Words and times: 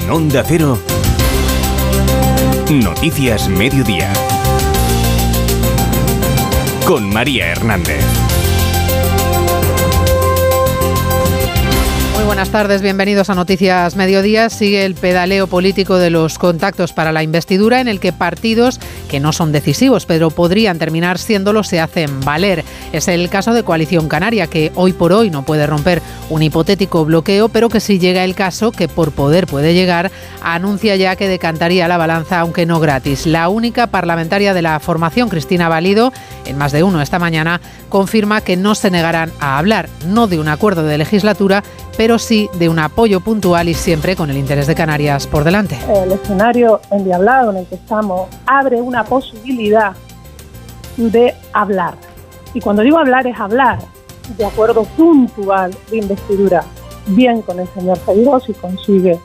En 0.00 0.10
Onda 0.10 0.42
Cero, 0.46 0.78
Noticias 2.70 3.48
Mediodía. 3.48 4.10
Con 6.86 7.12
María 7.12 7.48
Hernández. 7.48 8.02
Muy 12.14 12.24
buenas 12.24 12.50
tardes, 12.50 12.80
bienvenidos 12.80 13.28
a 13.28 13.34
Noticias 13.34 13.94
Mediodía. 13.96 14.48
Sigue 14.48 14.86
el 14.86 14.94
pedaleo 14.94 15.46
político 15.48 15.98
de 15.98 16.08
los 16.08 16.38
contactos 16.38 16.94
para 16.94 17.12
la 17.12 17.22
investidura 17.22 17.80
en 17.80 17.88
el 17.88 18.00
que 18.00 18.12
partidos 18.12 18.80
que 19.10 19.20
no 19.20 19.32
son 19.32 19.50
decisivos, 19.50 20.06
pero 20.06 20.30
podrían 20.30 20.78
terminar 20.78 21.18
siéndolo, 21.18 21.64
se 21.64 21.80
hacen 21.80 22.20
valer. 22.20 22.64
Es 22.92 23.08
el 23.08 23.28
caso 23.28 23.52
de 23.52 23.64
Coalición 23.64 24.08
Canaria, 24.08 24.46
que 24.46 24.70
hoy 24.76 24.92
por 24.92 25.12
hoy 25.12 25.30
no 25.30 25.42
puede 25.42 25.66
romper 25.66 26.00
un 26.30 26.42
hipotético 26.42 27.04
bloqueo, 27.04 27.48
pero 27.48 27.68
que 27.68 27.80
si 27.80 27.98
llega 27.98 28.22
el 28.22 28.36
caso, 28.36 28.70
que 28.70 28.86
por 28.86 29.10
poder 29.10 29.48
puede 29.48 29.74
llegar, 29.74 30.12
anuncia 30.42 30.94
ya 30.94 31.16
que 31.16 31.28
decantaría 31.28 31.88
la 31.88 31.98
balanza, 31.98 32.38
aunque 32.38 32.66
no 32.66 32.78
gratis. 32.78 33.26
La 33.26 33.48
única 33.48 33.88
parlamentaria 33.88 34.54
de 34.54 34.62
la 34.62 34.78
formación, 34.78 35.28
Cristina 35.28 35.68
Valido, 35.68 36.12
en 36.46 36.56
más 36.56 36.70
de 36.70 36.84
uno 36.84 37.02
esta 37.02 37.18
mañana, 37.18 37.60
confirma 37.88 38.42
que 38.42 38.56
no 38.56 38.76
se 38.76 38.92
negarán 38.92 39.32
a 39.40 39.58
hablar, 39.58 39.88
no 40.06 40.28
de 40.28 40.38
un 40.38 40.46
acuerdo 40.46 40.84
de 40.84 40.98
legislatura, 40.98 41.64
pero 42.00 42.18
sí 42.18 42.48
de 42.54 42.70
un 42.70 42.78
apoyo 42.78 43.20
puntual 43.20 43.68
y 43.68 43.74
siempre 43.74 44.16
con 44.16 44.30
el 44.30 44.38
interés 44.38 44.66
de 44.66 44.74
Canarias 44.74 45.26
por 45.26 45.44
delante. 45.44 45.76
El 46.02 46.12
escenario 46.12 46.80
endiablado 46.90 47.50
en 47.50 47.58
el 47.58 47.66
que 47.66 47.74
estamos 47.74 48.26
abre 48.46 48.80
una 48.80 49.04
posibilidad 49.04 49.92
de 50.96 51.34
hablar. 51.52 51.96
Y 52.54 52.60
cuando 52.62 52.80
digo 52.80 52.96
hablar 52.96 53.26
es 53.26 53.38
hablar 53.38 53.80
de 54.38 54.46
acuerdo 54.46 54.84
puntual 54.84 55.76
de 55.90 55.98
investidura, 55.98 56.64
bien 57.08 57.42
con 57.42 57.60
el 57.60 57.68
señor 57.74 57.98
Feijó 57.98 58.40
si 58.40 58.54
consigue 58.54 59.20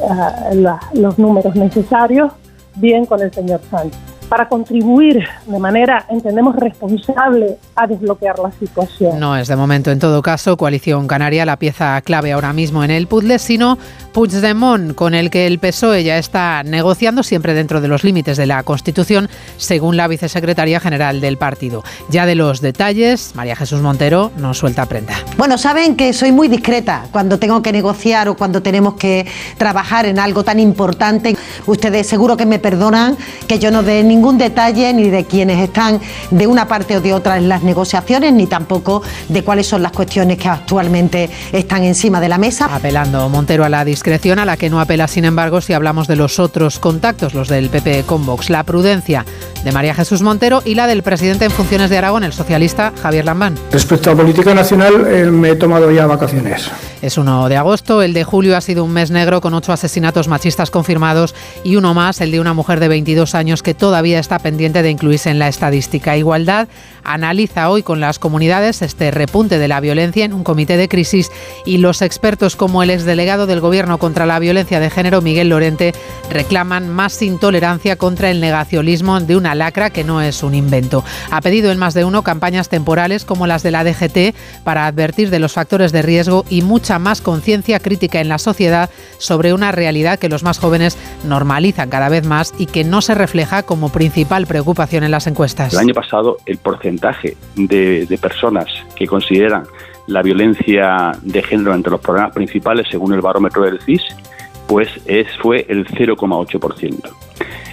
uh, 0.00 0.54
la, 0.56 0.78
los 0.92 1.18
números 1.18 1.56
necesarios, 1.56 2.32
bien 2.74 3.06
con 3.06 3.22
el 3.22 3.32
señor 3.32 3.62
Sánchez 3.70 3.98
para 4.30 4.48
contribuir 4.48 5.24
de 5.44 5.58
manera, 5.58 6.06
entendemos, 6.08 6.54
responsable 6.54 7.58
a 7.82 7.86
desbloquear 7.86 8.38
la 8.38 8.52
situación. 8.52 9.18
No 9.18 9.36
es 9.36 9.48
de 9.48 9.56
momento, 9.56 9.90
en 9.90 9.98
todo 9.98 10.22
caso, 10.22 10.56
Coalición 10.56 11.08
Canaria 11.08 11.44
la 11.44 11.58
pieza 11.58 12.00
clave 12.02 12.32
ahora 12.32 12.52
mismo 12.52 12.84
en 12.84 12.90
el 12.90 13.06
puzzle, 13.06 13.38
sino 13.38 13.76
Puigdemont, 14.12 14.94
con 14.94 15.14
el 15.14 15.30
que 15.30 15.46
el 15.46 15.58
PSOE 15.58 16.04
ya 16.04 16.18
está 16.18 16.62
negociando 16.62 17.22
siempre 17.22 17.54
dentro 17.54 17.80
de 17.80 17.88
los 17.88 18.04
límites 18.04 18.36
de 18.36 18.46
la 18.46 18.62
Constitución, 18.62 19.28
según 19.56 19.96
la 19.96 20.08
vicesecretaria 20.08 20.80
general 20.80 21.20
del 21.20 21.36
partido. 21.36 21.82
Ya 22.08 22.26
de 22.26 22.34
los 22.36 22.60
detalles, 22.60 23.32
María 23.34 23.56
Jesús 23.56 23.80
Montero 23.80 24.30
nos 24.36 24.58
suelta 24.58 24.86
prenda. 24.86 25.14
Bueno, 25.36 25.58
saben 25.58 25.96
que 25.96 26.12
soy 26.12 26.32
muy 26.32 26.48
discreta 26.48 27.06
cuando 27.10 27.38
tengo 27.38 27.62
que 27.62 27.72
negociar 27.72 28.28
o 28.28 28.36
cuando 28.36 28.62
tenemos 28.62 28.94
que 28.94 29.26
trabajar 29.58 30.06
en 30.06 30.18
algo 30.18 30.44
tan 30.44 30.60
importante. 30.60 31.36
Ustedes 31.66 32.06
seguro 32.06 32.36
que 32.36 32.46
me 32.46 32.58
perdonan 32.58 33.16
que 33.48 33.58
yo 33.58 33.70
no 33.70 33.82
dé 33.82 34.02
ningún 34.02 34.20
ningún 34.20 34.36
detalle 34.36 34.92
ni 34.92 35.08
de 35.08 35.24
quienes 35.24 35.58
están 35.60 35.98
de 36.30 36.46
una 36.46 36.68
parte 36.68 36.94
o 36.94 37.00
de 37.00 37.14
otra 37.14 37.38
en 37.38 37.48
las 37.48 37.62
negociaciones, 37.62 37.69
ni 38.32 38.46
tampoco 38.46 39.02
de 39.28 39.42
cuáles 39.42 39.66
son 39.66 39.82
las 39.82 39.92
cuestiones 39.92 40.38
que 40.38 40.48
actualmente 40.48 41.30
están 41.52 41.84
encima 41.84 42.20
de 42.20 42.28
la 42.28 42.38
mesa. 42.38 42.68
Apelando 42.74 43.28
Montero 43.28 43.64
a 43.64 43.68
la 43.68 43.84
discreción, 43.84 44.38
a 44.38 44.44
la 44.44 44.56
que 44.56 44.70
no 44.70 44.80
apela, 44.80 45.08
sin 45.08 45.24
embargo, 45.24 45.60
si 45.60 45.72
hablamos 45.72 46.06
de 46.06 46.16
los 46.16 46.38
otros 46.38 46.78
contactos, 46.78 47.34
los 47.34 47.48
del 47.48 47.68
PP 47.68 48.04
con 48.04 48.26
Vox, 48.26 48.50
la 48.50 48.64
prudencia 48.64 49.24
de 49.64 49.72
María 49.72 49.94
Jesús 49.94 50.22
Montero 50.22 50.62
y 50.64 50.74
la 50.74 50.86
del 50.86 51.02
presidente 51.02 51.44
en 51.44 51.50
funciones 51.50 51.90
de 51.90 51.98
Aragón, 51.98 52.24
el 52.24 52.32
socialista 52.32 52.92
Javier 53.02 53.24
Lambán. 53.24 53.56
Respecto 53.70 54.10
a 54.10 54.16
política 54.16 54.54
nacional, 54.54 55.06
eh, 55.08 55.30
me 55.30 55.50
he 55.50 55.56
tomado 55.56 55.90
ya 55.90 56.06
vacaciones. 56.06 56.70
Es 57.02 57.16
1 57.16 57.48
de 57.48 57.56
agosto, 57.56 58.02
el 58.02 58.12
de 58.12 58.24
julio 58.24 58.56
ha 58.56 58.60
sido 58.60 58.84
un 58.84 58.92
mes 58.92 59.10
negro 59.10 59.40
con 59.40 59.54
ocho 59.54 59.72
asesinatos 59.72 60.28
machistas 60.28 60.70
confirmados 60.70 61.34
y 61.64 61.76
uno 61.76 61.94
más, 61.94 62.20
el 62.20 62.30
de 62.30 62.40
una 62.40 62.52
mujer 62.52 62.78
de 62.78 62.88
22 62.88 63.34
años 63.34 63.62
que 63.62 63.74
todavía 63.74 64.18
está 64.18 64.38
pendiente 64.38 64.82
de 64.82 64.90
incluirse 64.90 65.30
en 65.30 65.38
la 65.38 65.48
estadística. 65.48 66.16
Igualdad 66.16 66.68
analiza 67.02 67.59
hoy 67.68 67.82
con 67.82 68.00
las 68.00 68.18
comunidades 68.18 68.80
este 68.80 69.10
repunte 69.10 69.58
de 69.58 69.68
la 69.68 69.80
violencia 69.80 70.24
en 70.24 70.32
un 70.32 70.44
comité 70.44 70.76
de 70.76 70.88
crisis 70.88 71.30
y 71.66 71.78
los 71.78 72.00
expertos 72.00 72.56
como 72.56 72.82
el 72.82 72.90
exdelegado 72.90 73.46
del 73.46 73.60
Gobierno 73.60 73.98
contra 73.98 74.24
la 74.24 74.38
violencia 74.38 74.80
de 74.80 74.88
género, 74.88 75.20
Miguel 75.20 75.50
Lorente, 75.50 75.92
reclaman 76.30 76.88
más 76.88 77.20
intolerancia 77.22 77.96
contra 77.96 78.30
el 78.30 78.40
negacionismo 78.40 79.20
de 79.20 79.36
una 79.36 79.54
lacra 79.54 79.90
que 79.90 80.04
no 80.04 80.22
es 80.22 80.42
un 80.42 80.54
invento. 80.54 81.04
Ha 81.30 81.40
pedido 81.40 81.70
en 81.70 81.78
más 81.78 81.94
de 81.94 82.04
uno 82.04 82.22
campañas 82.22 82.68
temporales 82.68 83.24
como 83.24 83.46
las 83.46 83.62
de 83.62 83.70
la 83.70 83.84
DGT 83.84 84.34
para 84.64 84.86
advertir 84.86 85.30
de 85.30 85.40
los 85.40 85.52
factores 85.52 85.92
de 85.92 86.02
riesgo 86.02 86.44
y 86.48 86.62
mucha 86.62 86.98
más 86.98 87.20
conciencia 87.20 87.80
crítica 87.80 88.20
en 88.20 88.28
la 88.28 88.38
sociedad 88.38 88.90
sobre 89.18 89.52
una 89.52 89.72
realidad 89.72 90.18
que 90.18 90.28
los 90.28 90.42
más 90.42 90.58
jóvenes 90.58 90.96
normalizan 91.24 91.90
cada 91.90 92.08
vez 92.08 92.24
más 92.24 92.54
y 92.58 92.66
que 92.66 92.84
no 92.84 93.02
se 93.02 93.14
refleja 93.14 93.62
como 93.62 93.90
principal 93.90 94.46
preocupación 94.46 95.04
en 95.04 95.10
las 95.10 95.26
encuestas. 95.26 95.72
El 95.72 95.78
año 95.80 95.94
pasado 95.94 96.38
el 96.46 96.58
porcentaje 96.58 97.36
de, 97.56 98.18
personas 98.20 98.66
que 98.96 99.06
consideran 99.06 99.64
la 100.06 100.22
violencia 100.22 101.12
de 101.22 101.42
género 101.42 101.74
entre 101.74 101.92
los 101.92 102.00
problemas 102.00 102.32
principales, 102.32 102.86
según 102.90 103.12
el 103.12 103.20
barómetro 103.20 103.62
del 103.62 103.80
CIS, 103.80 104.02
pues 104.66 104.88
es, 105.06 105.26
fue 105.38 105.66
el 105.68 105.86
0,8%. 105.86 107.10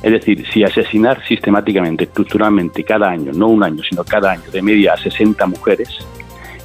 Es 0.03 0.11
decir, 0.11 0.45
si 0.51 0.63
asesinar 0.63 1.23
sistemáticamente, 1.27 2.05
estructuralmente, 2.05 2.83
cada 2.83 3.09
año, 3.09 3.31
no 3.33 3.47
un 3.47 3.63
año, 3.63 3.81
sino 3.87 4.03
cada 4.03 4.31
año, 4.31 4.49
de 4.51 4.61
media 4.61 4.93
a 4.93 4.97
60 4.97 5.45
mujeres, 5.47 5.89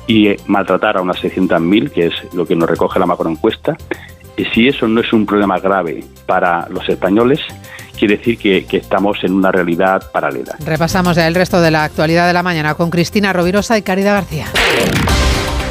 y 0.07 0.34
maltratar 0.47 0.97
a 0.97 1.03
unas 1.03 1.23
600.000, 1.23 1.91
que 1.91 2.07
es 2.07 2.34
lo 2.34 2.45
que 2.45 2.57
nos 2.57 2.69
recoge 2.69 2.99
la 2.99 3.07
macroencuesta, 3.07 3.77
y 4.37 4.45
si 4.47 4.69
eso 4.69 4.89
no 4.89 5.01
es 5.01 5.13
un 5.13 5.27
problema 5.27 5.59
grave 5.59 6.05
para 6.27 6.69
los 6.69 6.89
españoles, 6.89 7.41
quiere 8.03 8.17
decir 8.17 8.37
que, 8.37 8.77
estamos 8.79 9.19
en 9.23 9.33
una 9.33 9.53
realidad 9.53 10.11
paralela. 10.11 10.57
Repasamos 10.65 11.15
ya 11.15 11.29
el 11.29 11.37
resto 11.37 11.61
de 11.61 11.71
la 11.71 11.85
actualidad 11.85 12.27
de 12.27 12.33
la 12.33 12.43
mañana 12.43 12.75
con 12.75 12.91
Cristina 12.91 13.33
Rovirosa 13.33 13.79
y 13.79 13.83
Caridad 13.83 14.15
García. 14.15 14.47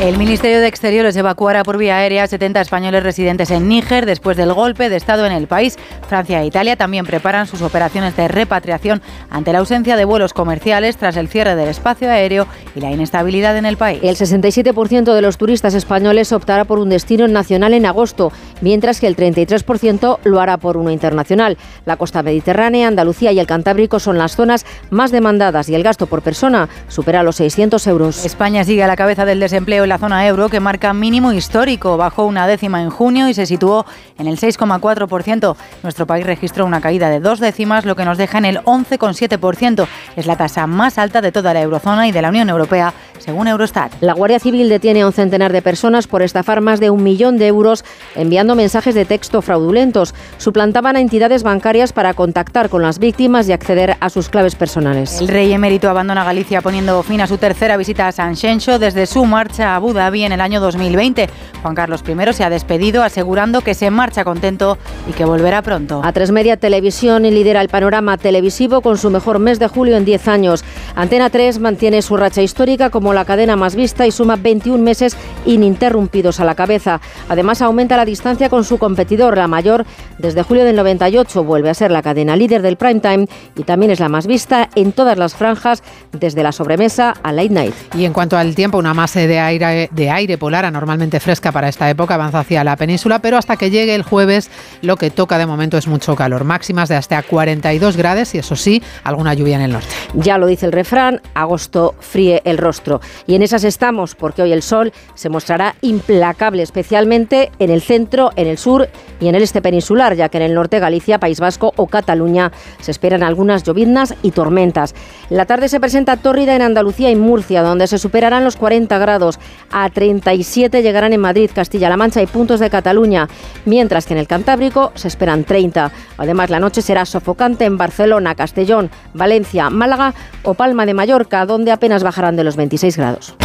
El 0.01 0.17
Ministerio 0.17 0.61
de 0.61 0.67
Exteriores 0.67 1.15
evacuará 1.15 1.63
por 1.63 1.77
vía 1.77 1.97
aérea 1.97 2.23
a 2.23 2.27
70 2.27 2.59
españoles 2.59 3.03
residentes 3.03 3.51
en 3.51 3.67
Níger 3.67 4.07
después 4.07 4.35
del 4.35 4.51
golpe 4.51 4.89
de 4.89 4.95
Estado 4.95 5.27
en 5.27 5.31
el 5.31 5.45
país. 5.45 5.77
Francia 6.09 6.41
e 6.41 6.47
Italia 6.47 6.75
también 6.75 7.05
preparan 7.05 7.45
sus 7.45 7.61
operaciones 7.61 8.17
de 8.17 8.27
repatriación 8.27 9.03
ante 9.29 9.53
la 9.53 9.59
ausencia 9.59 9.95
de 9.95 10.05
vuelos 10.05 10.33
comerciales 10.33 10.97
tras 10.97 11.17
el 11.17 11.27
cierre 11.27 11.55
del 11.55 11.69
espacio 11.69 12.09
aéreo 12.09 12.47
y 12.75 12.79
la 12.79 12.89
inestabilidad 12.89 13.55
en 13.57 13.67
el 13.67 13.77
país. 13.77 13.99
El 14.01 14.15
67% 14.15 15.13
de 15.13 15.21
los 15.21 15.37
turistas 15.37 15.75
españoles 15.75 16.31
optará 16.31 16.65
por 16.65 16.79
un 16.79 16.89
destino 16.89 17.27
nacional 17.27 17.75
en 17.75 17.85
agosto, 17.85 18.31
mientras 18.61 18.99
que 18.99 19.05
el 19.05 19.15
33% 19.15 20.17
lo 20.23 20.41
hará 20.41 20.57
por 20.57 20.77
uno 20.77 20.89
internacional. 20.89 21.59
La 21.85 21.97
costa 21.97 22.23
mediterránea, 22.23 22.87
Andalucía 22.87 23.33
y 23.33 23.39
el 23.39 23.45
Cantábrico 23.45 23.99
son 23.99 24.17
las 24.17 24.35
zonas 24.35 24.65
más 24.89 25.11
demandadas 25.11 25.69
y 25.69 25.75
el 25.75 25.83
gasto 25.83 26.07
por 26.07 26.23
persona 26.23 26.69
supera 26.87 27.21
los 27.21 27.35
600 27.35 27.85
euros. 27.85 28.25
España 28.25 28.63
sigue 28.63 28.83
a 28.83 28.87
la 28.87 28.95
cabeza 28.95 29.25
del 29.25 29.39
desempleo 29.39 29.90
la 29.91 29.97
zona 29.97 30.25
euro 30.25 30.47
que 30.47 30.61
marca 30.61 30.93
mínimo 30.93 31.33
histórico. 31.33 31.97
Bajó 31.97 32.23
una 32.25 32.47
décima 32.47 32.81
en 32.81 32.89
junio 32.89 33.27
y 33.27 33.33
se 33.33 33.45
situó 33.45 33.85
en 34.17 34.27
el 34.27 34.37
6,4%. 34.37 35.57
Nuestro 35.83 36.07
país 36.07 36.25
registró 36.25 36.65
una 36.65 36.79
caída 36.79 37.09
de 37.09 37.19
dos 37.19 37.41
décimas, 37.41 37.83
lo 37.83 37.97
que 37.97 38.05
nos 38.05 38.17
deja 38.17 38.37
en 38.37 38.45
el 38.45 38.59
11,7%. 38.59 39.87
Es 40.15 40.27
la 40.27 40.37
tasa 40.37 40.65
más 40.65 40.97
alta 40.97 41.19
de 41.19 41.33
toda 41.33 41.53
la 41.53 41.61
eurozona 41.61 42.07
y 42.07 42.13
de 42.13 42.21
la 42.21 42.29
Unión 42.29 42.47
Europea, 42.47 42.93
según 43.19 43.49
Eurostat. 43.49 43.91
La 43.99 44.13
Guardia 44.13 44.39
Civil 44.39 44.69
detiene 44.69 45.01
a 45.01 45.07
un 45.07 45.11
centenar 45.11 45.51
de 45.51 45.61
personas 45.61 46.07
por 46.07 46.21
estafar 46.21 46.61
más 46.61 46.79
de 46.79 46.89
un 46.89 47.03
millón 47.03 47.37
de 47.37 47.47
euros 47.47 47.83
enviando 48.15 48.55
mensajes 48.55 48.95
de 48.95 49.03
texto 49.03 49.41
fraudulentos. 49.41 50.15
Suplantaban 50.37 50.95
a 50.95 51.01
entidades 51.01 51.43
bancarias 51.43 51.91
para 51.91 52.13
contactar 52.13 52.69
con 52.69 52.81
las 52.81 52.97
víctimas 52.97 53.49
y 53.49 53.51
acceder 53.51 53.97
a 53.99 54.09
sus 54.09 54.29
claves 54.29 54.55
personales. 54.55 55.19
El 55.19 55.27
rey 55.27 55.51
emérito 55.51 55.89
abandona 55.89 56.23
Galicia 56.23 56.61
poniendo 56.61 57.03
fin 57.03 57.19
a 57.19 57.27
su 57.27 57.37
tercera 57.37 57.75
visita 57.75 58.07
a 58.07 58.13
San 58.13 58.37
Xenxo 58.37 58.79
desde 58.79 59.05
su 59.05 59.25
marcha 59.25 59.75
a 59.75 59.80
Abu 59.81 59.93
Dhabi 59.93 60.23
en 60.23 60.31
el 60.31 60.41
año 60.41 60.61
2020. 60.61 61.27
Juan 61.63 61.73
Carlos 61.73 62.03
I 62.07 62.33
se 62.33 62.43
ha 62.43 62.51
despedido 62.51 63.01
asegurando 63.01 63.61
que 63.61 63.73
se 63.73 63.89
marcha 63.89 64.23
contento 64.23 64.77
y 65.09 65.13
que 65.13 65.25
volverá 65.25 65.63
pronto. 65.63 66.01
A 66.03 66.11
tres 66.11 66.29
Media 66.29 66.55
Televisión 66.55 67.23
lidera 67.23 67.61
el 67.61 67.69
panorama 67.69 68.17
televisivo 68.17 68.81
con 68.81 68.99
su 68.99 69.09
mejor 69.09 69.39
mes 69.39 69.57
de 69.57 69.67
julio 69.67 69.97
en 69.97 70.05
10 70.05 70.27
años. 70.27 70.63
Antena 70.95 71.31
3 71.31 71.57
mantiene 71.57 72.03
su 72.03 72.15
racha 72.15 72.43
histórica 72.43 72.91
como 72.91 73.11
la 73.11 73.25
cadena 73.25 73.55
más 73.55 73.75
vista 73.75 74.05
y 74.05 74.11
suma 74.11 74.35
21 74.35 74.83
meses 74.83 75.17
ininterrumpidos 75.47 76.39
a 76.39 76.45
la 76.45 76.53
cabeza. 76.53 77.01
Además 77.27 77.63
aumenta 77.63 77.97
la 77.97 78.05
distancia 78.05 78.49
con 78.49 78.63
su 78.63 78.77
competidor, 78.77 79.35
la 79.35 79.47
mayor, 79.47 79.85
desde 80.19 80.43
julio 80.43 80.63
del 80.63 80.75
98 80.75 81.43
vuelve 81.43 81.71
a 81.71 81.73
ser 81.73 81.89
la 81.89 82.03
cadena 82.03 82.35
líder 82.35 82.61
del 82.61 82.77
prime 82.77 82.99
time 82.99 83.27
y 83.55 83.63
también 83.63 83.91
es 83.91 83.99
la 83.99 84.09
más 84.09 84.27
vista 84.27 84.69
en 84.75 84.91
todas 84.91 85.17
las 85.17 85.33
franjas 85.33 85.81
desde 86.11 86.43
la 86.43 86.51
sobremesa 86.51 87.15
a 87.23 87.31
late 87.31 87.49
night. 87.49 87.73
Y 87.95 88.05
en 88.05 88.13
cuanto 88.13 88.37
al 88.37 88.53
tiempo, 88.53 88.77
una 88.77 88.93
masa 88.93 89.21
de 89.21 89.39
aire, 89.39 89.60
de 89.69 90.09
aire 90.09 90.37
polar 90.37 90.65
anormalmente 90.65 91.19
fresca 91.19 91.51
para 91.51 91.69
esta 91.69 91.89
época 91.89 92.15
avanza 92.15 92.39
hacia 92.39 92.63
la 92.63 92.75
península, 92.75 93.19
pero 93.19 93.37
hasta 93.37 93.57
que 93.57 93.69
llegue 93.69 93.95
el 93.95 94.03
jueves 94.03 94.49
lo 94.81 94.97
que 94.97 95.09
toca 95.09 95.37
de 95.37 95.45
momento 95.45 95.77
es 95.77 95.87
mucho 95.87 96.15
calor, 96.15 96.43
máximas 96.43 96.89
de 96.89 96.95
hasta 96.95 97.21
42 97.23 97.97
grados 97.97 98.35
y 98.35 98.39
eso 98.39 98.55
sí, 98.55 98.81
alguna 99.03 99.33
lluvia 99.33 99.55
en 99.55 99.61
el 99.61 99.71
norte. 99.71 99.87
Ya 100.13 100.37
lo 100.37 100.45
dice 100.45 100.65
el 100.65 100.71
refrán, 100.71 101.21
agosto 101.33 101.95
fríe 101.99 102.41
el 102.45 102.57
rostro. 102.57 103.01
Y 103.25 103.35
en 103.35 103.41
esas 103.41 103.63
estamos, 103.63 104.15
porque 104.15 104.41
hoy 104.41 104.51
el 104.51 104.61
sol 104.61 104.91
se 105.15 105.29
mostrará 105.29 105.75
implacable, 105.81 106.63
especialmente 106.63 107.51
en 107.59 107.69
el 107.69 107.81
centro, 107.81 108.31
en 108.35 108.47
el 108.47 108.57
sur 108.57 108.89
y 109.19 109.27
en 109.27 109.35
el 109.35 109.43
este 109.43 109.61
peninsular, 109.61 110.15
ya 110.15 110.29
que 110.29 110.37
en 110.37 110.43
el 110.43 110.53
norte 110.53 110.79
Galicia, 110.79 111.19
País 111.19 111.39
Vasco 111.39 111.73
o 111.75 111.87
Cataluña 111.87 112.51
se 112.81 112.91
esperan 112.91 113.23
algunas 113.23 113.63
lloviznas 113.63 114.15
y 114.21 114.31
tormentas. 114.31 114.93
La 115.29 115.45
tarde 115.45 115.69
se 115.69 115.79
presenta 115.79 116.17
tórrida 116.17 116.55
en 116.55 116.61
Andalucía 116.61 117.09
y 117.09 117.15
Murcia, 117.15 117.61
donde 117.61 117.87
se 117.87 117.97
superarán 117.97 118.43
los 118.43 118.55
40 118.55 118.97
grados. 118.97 119.39
A 119.71 119.89
37 119.89 120.81
llegarán 120.81 121.13
en 121.13 121.21
Madrid, 121.21 121.49
Castilla-La 121.53 121.97
Mancha 121.97 122.21
y 122.21 122.27
puntos 122.27 122.59
de 122.59 122.69
Cataluña, 122.69 123.29
mientras 123.65 124.05
que 124.05 124.13
en 124.13 124.19
el 124.19 124.27
Cantábrico 124.27 124.91
se 124.95 125.07
esperan 125.07 125.43
30. 125.43 125.91
Además, 126.17 126.49
la 126.49 126.59
noche 126.59 126.81
será 126.81 127.05
sofocante 127.05 127.65
en 127.65 127.77
Barcelona, 127.77 128.35
Castellón, 128.35 128.89
Valencia, 129.13 129.69
Málaga 129.69 130.13
o 130.43 130.53
Palma 130.53 130.85
de 130.85 130.93
Mallorca, 130.93 131.45
donde 131.45 131.71
apenas 131.71 132.03
bajarán 132.03 132.35
de 132.35 132.43
los 132.43 132.55
26 132.55 132.97
grados. 132.97 133.35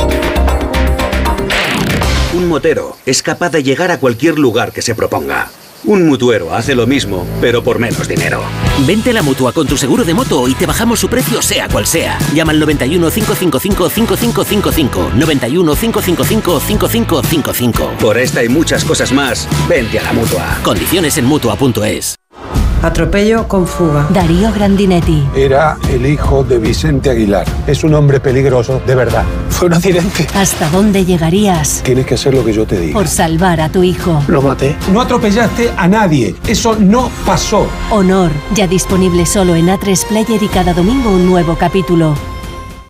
Un 2.35 2.49
motero 2.49 2.97
es 3.07 3.23
capaz 3.23 3.51
de 3.51 3.63
llegar 3.63 3.91
a 3.91 3.99
cualquier 3.99 4.39
lugar 4.39 4.73
que 4.73 4.83
se 4.83 4.95
proponga. 4.95 5.49
Un 5.87 6.05
mutuero 6.05 6.53
hace 6.53 6.75
lo 6.75 6.85
mismo, 6.85 7.25
pero 7.41 7.63
por 7.63 7.79
menos 7.79 8.09
dinero. 8.09 8.43
Vente 8.85 9.11
a 9.11 9.13
la 9.13 9.23
mutua 9.23 9.53
con 9.53 9.69
tu 9.69 9.77
seguro 9.77 10.05
de 10.05 10.15
moto 10.15 10.49
y 10.49 10.55
te 10.55 10.67
bajamos 10.67 10.99
su 10.99 11.09
precio, 11.09 11.41
sea 11.41 11.69
cual 11.69 11.87
sea. 11.87 12.19
Llama 12.35 12.51
al 12.51 12.59
91 12.59 13.09
555 13.09 13.89
5555. 13.89 15.13
91 15.15 15.77
555 15.77 16.61
5555. 16.61 17.91
Por 18.01 18.19
esta 18.19 18.43
y 18.43 18.49
muchas 18.49 18.85
cosas 18.85 19.13
más, 19.13 19.49
vente 19.69 20.01
a 20.01 20.03
la 20.03 20.13
mutua. 20.13 20.59
Condiciones 20.65 21.19
en 21.19 21.27
mutua.es. 21.27 22.17
Atropello 22.87 23.49
con 23.49 23.67
fuga. 23.67 24.07
Darío 24.11 24.53
Grandinetti. 24.53 25.27
Era 25.35 25.77
el 25.91 26.07
hijo 26.07 26.45
de 26.45 26.59
Vicente 26.59 27.11
Aguilar. 27.11 27.45
Es 27.67 27.83
un 27.83 27.93
hombre 27.95 28.21
peligroso, 28.21 28.81
de 28.87 28.95
verdad. 28.95 29.25
Fue 29.51 29.67
un 29.67 29.75
accidente. 29.75 30.29
¿Hasta 30.37 30.71
dónde 30.71 31.05
llegarías? 31.05 31.83
Tienes 31.83 32.07
que 32.07 32.15
hacer 32.15 32.33
lo 32.33 32.45
que 32.45 32.53
yo 32.53 32.65
te 32.65 32.79
diga. 32.79 32.93
Por 32.93 33.09
salvar 33.09 33.61
a 33.61 33.71
tu 33.71 33.83
hijo. 33.83 34.23
Lo 34.29 34.41
maté. 34.41 34.77
No 34.93 35.01
atropellaste 35.01 35.73
a 35.77 35.89
nadie. 35.89 36.37
Eso 36.47 36.77
no 36.79 37.11
pasó. 37.27 37.67
Honor. 37.91 38.31
Ya 38.55 38.69
disponible 38.69 39.27
solo 39.27 39.57
en 39.57 39.67
A3 39.67 40.07
Player 40.07 40.41
y 40.41 40.47
cada 40.47 40.73
domingo 40.73 41.11
un 41.11 41.27
nuevo 41.27 41.57
capítulo. 41.57 42.15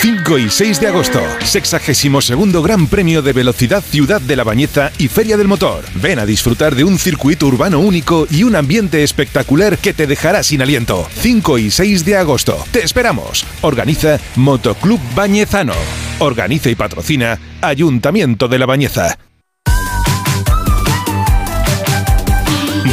5 0.00 0.38
y 0.38 0.48
6 0.48 0.80
de 0.80 0.86
agosto, 0.86 1.20
62 1.44 2.64
Gran 2.64 2.86
Premio 2.86 3.20
de 3.20 3.34
Velocidad 3.34 3.84
Ciudad 3.84 4.18
de 4.18 4.34
la 4.34 4.44
Bañeza 4.44 4.90
y 4.96 5.08
Feria 5.08 5.36
del 5.36 5.46
Motor. 5.46 5.84
Ven 5.96 6.18
a 6.18 6.24
disfrutar 6.24 6.74
de 6.74 6.84
un 6.84 6.98
circuito 6.98 7.46
urbano 7.46 7.80
único 7.80 8.26
y 8.30 8.44
un 8.44 8.56
ambiente 8.56 9.02
espectacular 9.02 9.76
que 9.76 9.92
te 9.92 10.06
dejará 10.06 10.42
sin 10.42 10.62
aliento. 10.62 11.06
5 11.20 11.58
y 11.58 11.70
6 11.70 12.06
de 12.06 12.16
agosto. 12.16 12.56
Te 12.70 12.82
esperamos. 12.82 13.44
Organiza 13.60 14.18
Motoclub 14.36 15.00
Bañezano. 15.14 15.74
Organiza 16.20 16.70
y 16.70 16.76
patrocina 16.76 17.38
Ayuntamiento 17.60 18.48
de 18.48 18.58
la 18.58 18.64
Bañeza. 18.64 19.18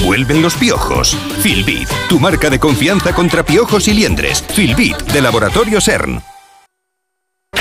Vuelven 0.03 0.41
los 0.41 0.55
piojos. 0.55 1.17
Filbit, 1.39 1.87
tu 2.09 2.19
marca 2.19 2.49
de 2.49 2.59
confianza 2.59 3.13
contra 3.13 3.43
piojos 3.43 3.87
y 3.87 3.93
liendres. 3.93 4.43
Filbit, 4.53 4.97
de 5.03 5.21
Laboratorio 5.21 5.79
CERN. 5.79 6.21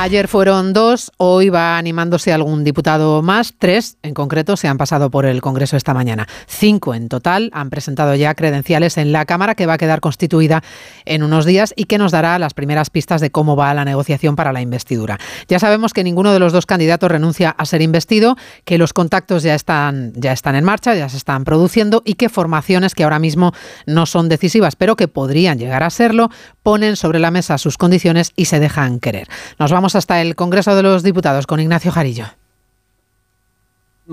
Ayer 0.00 0.28
fueron 0.28 0.72
dos, 0.72 1.10
hoy 1.16 1.48
va 1.48 1.76
animándose 1.76 2.32
algún 2.32 2.62
diputado 2.62 3.20
más, 3.20 3.54
tres 3.58 3.98
en 4.04 4.14
concreto 4.14 4.56
se 4.56 4.68
han 4.68 4.78
pasado 4.78 5.10
por 5.10 5.26
el 5.26 5.40
Congreso 5.40 5.76
esta 5.76 5.92
mañana. 5.92 6.28
Cinco 6.46 6.94
en 6.94 7.08
total 7.08 7.50
han 7.52 7.68
presentado 7.68 8.14
ya 8.14 8.32
credenciales 8.36 8.96
en 8.96 9.10
la 9.10 9.24
Cámara 9.24 9.56
que 9.56 9.66
va 9.66 9.72
a 9.72 9.78
quedar 9.78 9.98
constituida 9.98 10.62
en 11.04 11.24
unos 11.24 11.46
días 11.46 11.74
y 11.74 11.86
que 11.86 11.98
nos 11.98 12.12
dará 12.12 12.38
las 12.38 12.54
primeras 12.54 12.90
pistas 12.90 13.20
de 13.20 13.32
cómo 13.32 13.56
va 13.56 13.74
la 13.74 13.84
negociación 13.84 14.36
para 14.36 14.52
la 14.52 14.60
investidura. 14.60 15.18
Ya 15.48 15.58
sabemos 15.58 15.92
que 15.92 16.04
ninguno 16.04 16.32
de 16.32 16.38
los 16.38 16.52
dos 16.52 16.64
candidatos 16.64 17.10
renuncia 17.10 17.50
a 17.50 17.66
ser 17.66 17.82
investido, 17.82 18.36
que 18.64 18.78
los 18.78 18.92
contactos 18.92 19.42
ya 19.42 19.56
están, 19.56 20.12
ya 20.14 20.30
están 20.30 20.54
en 20.54 20.62
marcha, 20.62 20.94
ya 20.94 21.08
se 21.08 21.16
están 21.16 21.42
produciendo 21.42 22.02
y 22.04 22.14
que 22.14 22.28
formaciones 22.28 22.94
que 22.94 23.02
ahora 23.02 23.18
mismo 23.18 23.52
no 23.84 24.06
son 24.06 24.28
decisivas, 24.28 24.76
pero 24.76 24.94
que 24.94 25.08
podrían 25.08 25.58
llegar 25.58 25.82
a 25.82 25.90
serlo, 25.90 26.30
ponen 26.62 26.94
sobre 26.94 27.18
la 27.18 27.32
mesa 27.32 27.58
sus 27.58 27.76
condiciones 27.76 28.32
y 28.36 28.44
se 28.44 28.60
dejan 28.60 29.00
querer. 29.00 29.26
Nos 29.58 29.72
vamos 29.72 29.87
hasta 29.94 30.20
el 30.20 30.34
Congreso 30.34 30.74
de 30.74 30.82
los 30.82 31.02
Diputados 31.02 31.46
con 31.46 31.60
Ignacio 31.60 31.92
Jarillo 31.92 32.26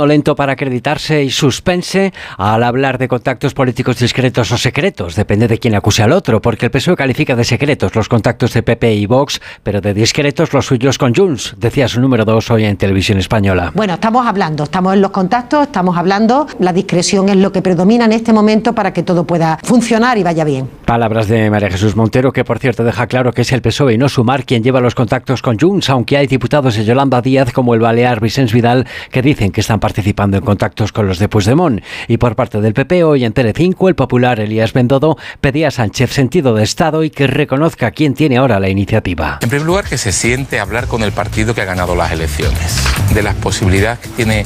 lento 0.04 0.36
para 0.36 0.54
acreditarse 0.54 1.24
y 1.24 1.30
suspense 1.30 2.12
al 2.38 2.64
hablar 2.64 2.98
de 2.98 3.08
contactos 3.08 3.54
políticos 3.54 3.98
discretos 3.98 4.52
o 4.52 4.58
secretos, 4.58 5.16
depende 5.16 5.48
de 5.48 5.58
quién 5.58 5.74
acuse 5.74 6.04
al 6.04 6.12
otro, 6.12 6.42
porque 6.42 6.66
el 6.66 6.72
PSOE 6.72 6.98
califica 6.98 7.36
de 7.38 7.46
secretos 7.46 7.96
los 7.96 8.10
contactos 8.10 8.52
de 8.54 8.62
PP 8.62 8.94
y 8.96 9.06
Vox, 9.06 9.40
pero 9.64 9.80
de 9.80 9.94
discretos 9.94 10.52
los 10.52 10.66
suyos 10.66 10.98
con 10.98 11.16
Junts, 11.16 11.56
decía 11.58 11.88
su 11.88 12.02
número 12.02 12.26
dos 12.26 12.52
hoy 12.52 12.66
en 12.66 12.76
televisión 12.76 13.20
española. 13.20 13.72
Bueno, 13.74 13.94
estamos 13.94 14.28
hablando, 14.28 14.66
estamos 14.66 14.96
en 14.96 15.02
los 15.02 15.12
contactos, 15.12 15.68
estamos 15.68 15.96
hablando, 15.96 16.48
la 16.60 16.74
discreción 16.74 17.30
es 17.30 17.38
lo 17.38 17.54
que 17.54 17.62
predomina 17.62 18.04
en 18.04 18.12
este 18.12 18.34
momento 18.34 18.76
para 18.76 18.92
que 18.92 19.04
todo 19.04 19.26
pueda 19.26 19.60
funcionar 19.64 20.18
y 20.18 20.24
vaya 20.24 20.44
bien. 20.44 20.68
Palabras 20.86 21.30
de 21.30 21.50
María 21.50 21.70
Jesús 21.70 21.96
Montero, 21.96 22.34
que 22.34 22.44
por 22.44 22.60
cierto 22.60 22.84
deja 22.84 23.08
claro 23.08 23.32
que 23.32 23.44
es 23.44 23.52
el 23.54 23.62
PSOE 23.62 23.94
y 23.94 23.98
no 23.98 24.10
Sumar 24.10 24.44
quien 24.44 24.62
lleva 24.62 24.82
los 24.82 24.96
contactos 24.96 25.42
con 25.42 25.58
Junts, 25.58 25.90
aunque 25.90 26.18
hay 26.18 26.28
diputados 26.28 26.76
de 26.76 26.84
Yolanda 26.84 27.22
Díaz 27.22 27.54
como 27.54 27.74
el 27.74 27.80
balear 27.80 28.20
Vicens 28.20 28.52
Vidal 28.52 28.86
que 29.12 29.22
dicen 29.22 29.52
que 29.52 29.62
están 29.62 29.80
participando 29.86 30.38
en 30.38 30.44
contactos 30.44 30.92
con 30.92 31.06
los 31.06 31.20
de 31.20 31.30
Puigdemont. 31.30 31.80
Y 32.08 32.18
por 32.18 32.36
parte 32.36 32.60
del 32.60 32.74
PP, 32.74 33.04
hoy 33.04 33.24
en 33.24 33.34
Telecinco, 33.34 33.88
el 33.88 33.94
popular 33.94 34.40
Elías 34.40 34.74
Bendodo 34.74 35.16
pedía 35.42 35.68
a 35.68 35.72
Sánchez 35.72 36.10
sentido 36.10 36.56
de 36.56 36.64
Estado 36.64 37.04
y 37.04 37.12
que 37.12 37.28
reconozca 37.28 37.92
quién 37.92 38.16
tiene 38.16 38.38
ahora 38.38 38.60
la 38.60 38.68
iniciativa. 38.68 39.38
En 39.44 39.50
primer 39.50 39.68
lugar, 39.68 39.86
que 39.86 40.00
se 40.00 40.12
siente 40.12 40.58
a 40.58 40.64
hablar 40.64 40.88
con 40.88 41.04
el 41.04 41.12
partido 41.12 41.54
que 41.54 41.62
ha 41.62 41.66
ganado 41.66 41.96
las 41.96 42.12
elecciones, 42.12 42.84
de 43.14 43.22
las 43.22 43.36
posibilidades 43.36 44.00
que 44.00 44.10
tiene 44.10 44.44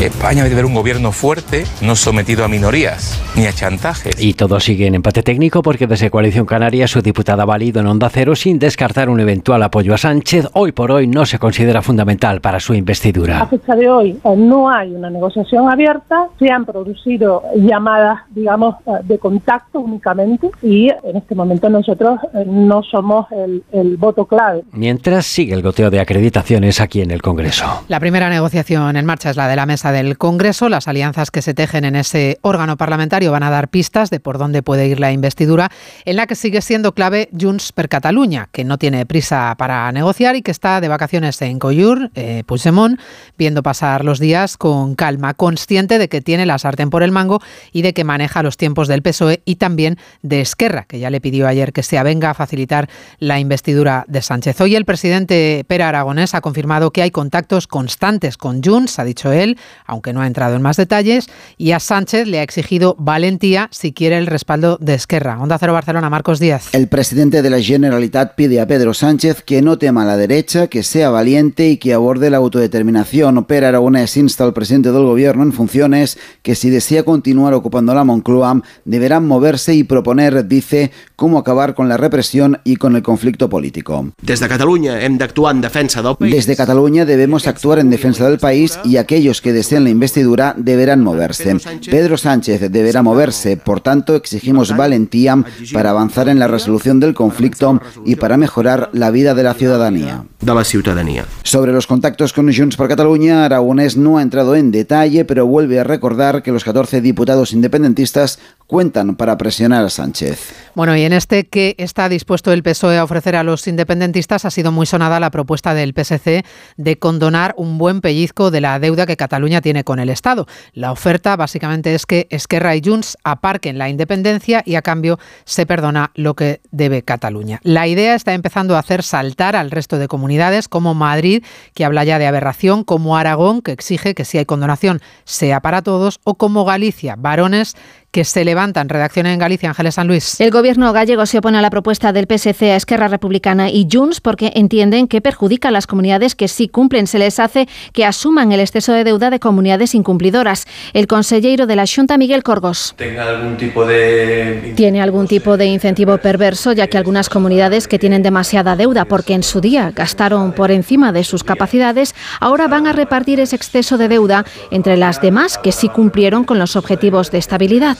España 0.00 0.42
de 0.42 0.50
tener 0.50 0.66
un 0.66 0.74
gobierno 0.74 1.12
fuerte, 1.12 1.64
no 1.80 1.96
sometido 1.96 2.44
a 2.44 2.48
minorías 2.48 3.18
ni 3.36 3.46
a 3.46 3.52
chantajes. 3.52 4.22
Y 4.22 4.34
todo 4.34 4.60
sigue 4.60 4.86
en 4.86 4.94
empate 4.94 5.22
técnico 5.22 5.62
porque 5.62 5.86
desde 5.86 6.10
Coalición 6.10 6.46
Canaria 6.46 6.86
su 6.88 7.00
diputada 7.00 7.44
valido 7.44 7.80
en 7.80 7.86
Onda 7.86 8.10
Cero 8.10 8.36
sin 8.36 8.58
descartar 8.58 9.08
un 9.08 9.20
eventual 9.20 9.62
apoyo 9.62 9.94
a 9.94 9.98
Sánchez, 9.98 10.48
hoy 10.52 10.72
por 10.72 10.90
hoy 10.90 11.06
no 11.06 11.24
se 11.24 11.38
considera 11.38 11.80
fundamental 11.80 12.40
para 12.40 12.60
su 12.60 12.74
investidura. 12.74 13.42
A 13.42 13.46
fecha 13.46 13.74
de 13.74 13.88
hoy 13.88 14.18
no 14.36 14.68
hay 14.68 14.73
una 14.82 15.10
negociación 15.10 15.70
abierta, 15.70 16.28
se 16.38 16.50
han 16.50 16.64
producido 16.64 17.42
llamadas, 17.56 18.20
digamos, 18.30 18.76
eh, 18.86 18.90
de 19.04 19.18
contacto 19.18 19.80
únicamente 19.80 20.50
y 20.62 20.88
en 20.88 21.16
este 21.16 21.34
momento 21.34 21.68
nosotros 21.68 22.18
eh, 22.34 22.44
no 22.46 22.82
somos 22.82 23.30
el, 23.32 23.62
el 23.72 23.96
voto 23.96 24.26
clave. 24.26 24.62
Mientras 24.72 25.26
sigue 25.26 25.54
el 25.54 25.62
goteo 25.62 25.90
de 25.90 26.00
acreditaciones 26.00 26.80
aquí 26.80 27.00
en 27.00 27.10
el 27.10 27.22
Congreso. 27.22 27.84
La 27.88 28.00
primera 28.00 28.28
negociación 28.28 28.96
en 28.96 29.06
marcha 29.06 29.30
es 29.30 29.36
la 29.36 29.48
de 29.48 29.56
la 29.56 29.66
mesa 29.66 29.92
del 29.92 30.18
Congreso. 30.18 30.68
Las 30.68 30.88
alianzas 30.88 31.30
que 31.30 31.42
se 31.42 31.54
tejen 31.54 31.84
en 31.84 31.96
ese 31.96 32.38
órgano 32.42 32.76
parlamentario 32.76 33.32
van 33.32 33.42
a 33.42 33.50
dar 33.50 33.68
pistas 33.68 34.10
de 34.10 34.20
por 34.20 34.38
dónde 34.38 34.62
puede 34.62 34.86
ir 34.86 35.00
la 35.00 35.12
investidura, 35.12 35.70
en 36.04 36.16
la 36.16 36.26
que 36.26 36.34
sigue 36.34 36.60
siendo 36.60 36.92
clave 36.92 37.28
Junts 37.38 37.72
per 37.72 37.88
Catalunya, 37.88 38.48
que 38.52 38.64
no 38.64 38.78
tiene 38.78 39.06
prisa 39.06 39.54
para 39.58 39.90
negociar 39.92 40.36
y 40.36 40.42
que 40.42 40.50
está 40.50 40.80
de 40.80 40.88
vacaciones 40.88 41.40
en 41.42 41.58
Coyur, 41.58 42.10
eh, 42.14 42.42
Puigdemont, 42.46 42.98
viendo 43.38 43.62
pasar 43.62 44.04
los 44.04 44.18
días 44.18 44.56
con 44.64 44.94
calma, 44.94 45.34
consciente 45.34 45.98
de 45.98 46.08
que 46.08 46.22
tiene 46.22 46.46
la 46.46 46.58
sartén 46.58 46.88
por 46.88 47.02
el 47.02 47.12
mango 47.12 47.42
y 47.70 47.82
de 47.82 47.92
que 47.92 48.02
maneja 48.02 48.42
los 48.42 48.56
tiempos 48.56 48.88
del 48.88 49.02
PSOE 49.02 49.42
y 49.44 49.56
también 49.56 49.98
de 50.22 50.40
Esquerra, 50.40 50.86
que 50.88 50.98
ya 50.98 51.10
le 51.10 51.20
pidió 51.20 51.46
ayer 51.46 51.74
que 51.74 51.82
se 51.82 51.98
avenga 51.98 52.30
a 52.30 52.34
facilitar 52.34 52.88
la 53.18 53.38
investidura 53.38 54.06
de 54.08 54.22
Sánchez. 54.22 54.58
Hoy 54.62 54.74
el 54.74 54.86
presidente 54.86 55.66
Pera 55.68 55.90
Aragonés 55.90 56.34
ha 56.34 56.40
confirmado 56.40 56.92
que 56.92 57.02
hay 57.02 57.10
contactos 57.10 57.66
constantes 57.66 58.38
con 58.38 58.62
Junts, 58.62 58.98
ha 58.98 59.04
dicho 59.04 59.32
él, 59.32 59.58
aunque 59.84 60.14
no 60.14 60.22
ha 60.22 60.26
entrado 60.26 60.56
en 60.56 60.62
más 60.62 60.78
detalles, 60.78 61.26
y 61.58 61.72
a 61.72 61.78
Sánchez 61.78 62.26
le 62.26 62.38
ha 62.38 62.42
exigido 62.42 62.96
valentía 62.98 63.68
si 63.70 63.92
quiere 63.92 64.16
el 64.16 64.26
respaldo 64.26 64.78
de 64.80 64.94
Esquerra. 64.94 65.38
Onda 65.42 65.58
Cero 65.58 65.74
Barcelona, 65.74 66.08
Marcos 66.08 66.40
Díaz. 66.40 66.70
El 66.72 66.88
presidente 66.88 67.42
de 67.42 67.50
la 67.50 67.60
Generalitat 67.60 68.34
pide 68.34 68.62
a 68.62 68.66
Pedro 68.66 68.94
Sánchez 68.94 69.42
que 69.42 69.60
no 69.60 69.76
tema 69.76 70.04
a 70.04 70.06
la 70.06 70.16
derecha, 70.16 70.68
que 70.68 70.82
sea 70.82 71.10
valiente 71.10 71.68
y 71.68 71.76
que 71.76 71.92
aborde 71.92 72.30
la 72.30 72.38
autodeterminación. 72.38 73.36
Opera 73.36 73.68
Aragonés 73.68 74.16
insta 74.16 74.44
al 74.44 74.53
al 74.54 74.56
presidente 74.56 74.92
del 74.92 75.02
gobierno 75.02 75.42
en 75.42 75.52
funciones 75.52 76.16
que 76.42 76.54
si 76.54 76.70
desea 76.70 77.02
continuar 77.02 77.54
ocupando 77.54 77.92
la 77.94 78.04
Moncloa 78.04 78.62
deberán 78.84 79.26
moverse 79.26 79.74
y 79.74 79.82
proponer, 79.82 80.46
dice, 80.46 80.92
cómo 81.16 81.38
acabar 81.38 81.74
con 81.74 81.88
la 81.88 81.96
represión 81.96 82.60
y 82.62 82.76
con 82.76 82.94
el 82.94 83.02
conflicto 83.02 83.48
político. 83.48 84.12
Desde 84.22 84.48
Cataluña 84.48 85.00
hem 85.02 85.18
en 85.50 85.60
defensa 85.60 86.02
del 86.02 86.16
país. 86.16 86.34
Desde 86.34 86.56
Cataluña 86.56 87.04
debemos 87.04 87.46
actuar 87.46 87.78
en 87.78 87.90
defensa 87.90 88.28
del 88.28 88.38
país 88.38 88.78
y 88.84 88.96
aquellos 88.96 89.40
que 89.40 89.52
desean 89.52 89.84
la 89.84 89.90
investidura 89.90 90.54
deberán 90.56 91.02
moverse. 91.02 91.56
Pedro 91.90 92.16
Sánchez 92.16 92.70
deberá 92.70 93.02
moverse, 93.02 93.56
por 93.56 93.80
tanto 93.80 94.14
exigimos 94.14 94.76
valentía 94.76 95.42
para 95.72 95.90
avanzar 95.90 96.28
en 96.28 96.38
la 96.38 96.48
resolución 96.48 97.00
del 97.00 97.14
conflicto 97.14 97.80
y 98.04 98.16
para 98.16 98.36
mejorar 98.36 98.90
la 98.92 99.10
vida 99.10 99.34
de 99.34 99.42
la 99.42 99.54
ciudadanía. 99.54 100.24
De 100.44 100.54
la 100.54 100.62
ciudadanía. 100.62 101.24
Sobre 101.42 101.72
los 101.72 101.86
contactos 101.86 102.34
con 102.34 102.52
Junts 102.52 102.76
por 102.76 102.86
Cataluña, 102.86 103.46
Aragonés 103.46 103.96
no 103.96 104.18
ha 104.18 104.22
entrado 104.22 104.54
en 104.54 104.70
detalle, 104.70 105.24
pero 105.24 105.46
vuelve 105.46 105.80
a 105.80 105.84
recordar 105.84 106.42
que 106.42 106.52
los 106.52 106.64
14 106.64 107.00
diputados 107.00 107.54
independentistas 107.54 108.38
cuentan 108.74 109.14
para 109.14 109.38
presionar 109.38 109.84
a 109.84 109.88
Sánchez. 109.88 110.52
Bueno, 110.74 110.96
y 110.96 111.02
en 111.02 111.12
este 111.12 111.46
que 111.46 111.76
está 111.78 112.08
dispuesto 112.08 112.52
el 112.52 112.64
PSOE 112.64 112.98
a 112.98 113.04
ofrecer 113.04 113.36
a 113.36 113.44
los 113.44 113.68
independentistas 113.68 114.44
ha 114.44 114.50
sido 114.50 114.72
muy 114.72 114.84
sonada 114.84 115.20
la 115.20 115.30
propuesta 115.30 115.74
del 115.74 115.94
PSC 115.94 116.44
de 116.76 116.98
condonar 116.98 117.54
un 117.56 117.78
buen 117.78 118.00
pellizco 118.00 118.50
de 118.50 118.60
la 118.60 118.80
deuda 118.80 119.06
que 119.06 119.16
Cataluña 119.16 119.60
tiene 119.60 119.84
con 119.84 120.00
el 120.00 120.10
Estado. 120.10 120.48
La 120.72 120.90
oferta 120.90 121.36
básicamente 121.36 121.94
es 121.94 122.04
que 122.04 122.26
Esquerra 122.30 122.74
y 122.74 122.82
Junts 122.84 123.16
aparquen 123.22 123.78
la 123.78 123.88
independencia 123.88 124.64
y 124.66 124.74
a 124.74 124.82
cambio 124.82 125.20
se 125.44 125.66
perdona 125.66 126.10
lo 126.16 126.34
que 126.34 126.60
debe 126.72 127.02
Cataluña. 127.02 127.60
La 127.62 127.86
idea 127.86 128.16
está 128.16 128.34
empezando 128.34 128.74
a 128.74 128.80
hacer 128.80 129.04
saltar 129.04 129.54
al 129.54 129.70
resto 129.70 129.98
de 129.98 130.08
comunidades 130.08 130.66
como 130.66 130.94
Madrid, 130.94 131.44
que 131.74 131.84
habla 131.84 132.02
ya 132.02 132.18
de 132.18 132.26
aberración, 132.26 132.82
como 132.82 133.16
Aragón, 133.16 133.62
que 133.62 133.70
exige 133.70 134.16
que 134.16 134.24
si 134.24 134.38
hay 134.38 134.46
condonación 134.46 135.00
sea 135.22 135.60
para 135.60 135.82
todos, 135.82 136.18
o 136.24 136.34
como 136.34 136.64
Galicia, 136.64 137.14
varones 137.16 137.76
que 138.14 138.24
se 138.24 138.44
levantan. 138.44 138.88
Redacción 138.88 139.26
en 139.26 139.40
Galicia, 139.40 139.68
Ángeles 139.68 139.96
San 139.96 140.06
Luis. 140.06 140.40
El 140.40 140.52
gobierno 140.52 140.92
gallego 140.92 141.26
se 141.26 141.38
opone 141.38 141.58
a 141.58 141.60
la 141.60 141.68
propuesta 141.68 142.12
del 142.12 142.26
PSC 142.28 142.62
a 142.70 142.76
Esquerra 142.76 143.08
Republicana 143.08 143.70
y 143.70 143.88
Junts 143.90 144.20
porque 144.20 144.52
entienden 144.54 145.08
que 145.08 145.20
perjudica 145.20 145.68
a 145.68 145.70
las 145.72 145.88
comunidades 145.88 146.36
que 146.36 146.46
sí 146.46 146.68
cumplen. 146.68 147.08
Se 147.08 147.18
les 147.18 147.40
hace 147.40 147.66
que 147.92 148.04
asuman 148.04 148.52
el 148.52 148.60
exceso 148.60 148.92
de 148.92 149.02
deuda 149.02 149.30
de 149.30 149.40
comunidades 149.40 149.96
incumplidoras. 149.96 150.64
El 150.92 151.08
consejero 151.08 151.66
de 151.66 151.74
la 151.74 151.86
Junta, 151.92 152.16
Miguel 152.16 152.44
Corgos. 152.44 152.94
¿Tenga 152.96 153.28
algún 153.28 153.56
tipo 153.56 153.84
de... 153.84 154.74
Tiene 154.76 155.02
algún 155.02 155.26
tipo 155.26 155.56
de 155.56 155.66
incentivo 155.66 156.16
perverso, 156.18 156.70
ya 156.70 156.86
que 156.86 156.96
algunas 156.96 157.28
comunidades 157.28 157.88
que 157.88 157.98
tienen 157.98 158.22
demasiada 158.22 158.76
deuda 158.76 159.06
porque 159.06 159.34
en 159.34 159.42
su 159.42 159.60
día 159.60 159.90
gastaron 159.92 160.52
por 160.52 160.70
encima 160.70 161.10
de 161.10 161.24
sus 161.24 161.42
capacidades, 161.42 162.14
ahora 162.38 162.68
van 162.68 162.86
a 162.86 162.92
repartir 162.92 163.40
ese 163.40 163.56
exceso 163.56 163.98
de 163.98 164.06
deuda 164.06 164.44
entre 164.70 164.96
las 164.96 165.20
demás 165.20 165.58
que 165.58 165.72
sí 165.72 165.88
cumplieron 165.88 166.44
con 166.44 166.60
los 166.60 166.76
objetivos 166.76 167.32
de 167.32 167.38
estabilidad 167.38 167.96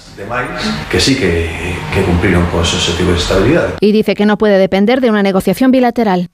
que 0.90 1.00
sí 1.00 1.16
que, 1.16 1.76
que 1.92 2.02
cumplieron 2.02 2.46
con 2.46 2.62
esos 2.62 2.88
objetivos 2.88 3.14
de 3.14 3.20
estabilidad. 3.20 3.74
Y 3.80 3.92
dice 3.92 4.14
que 4.14 4.26
no 4.26 4.38
puede 4.38 4.58
depender 4.58 5.00
de 5.00 5.10
una 5.10 5.22
negociación 5.22 5.70
bilateral. 5.70 6.30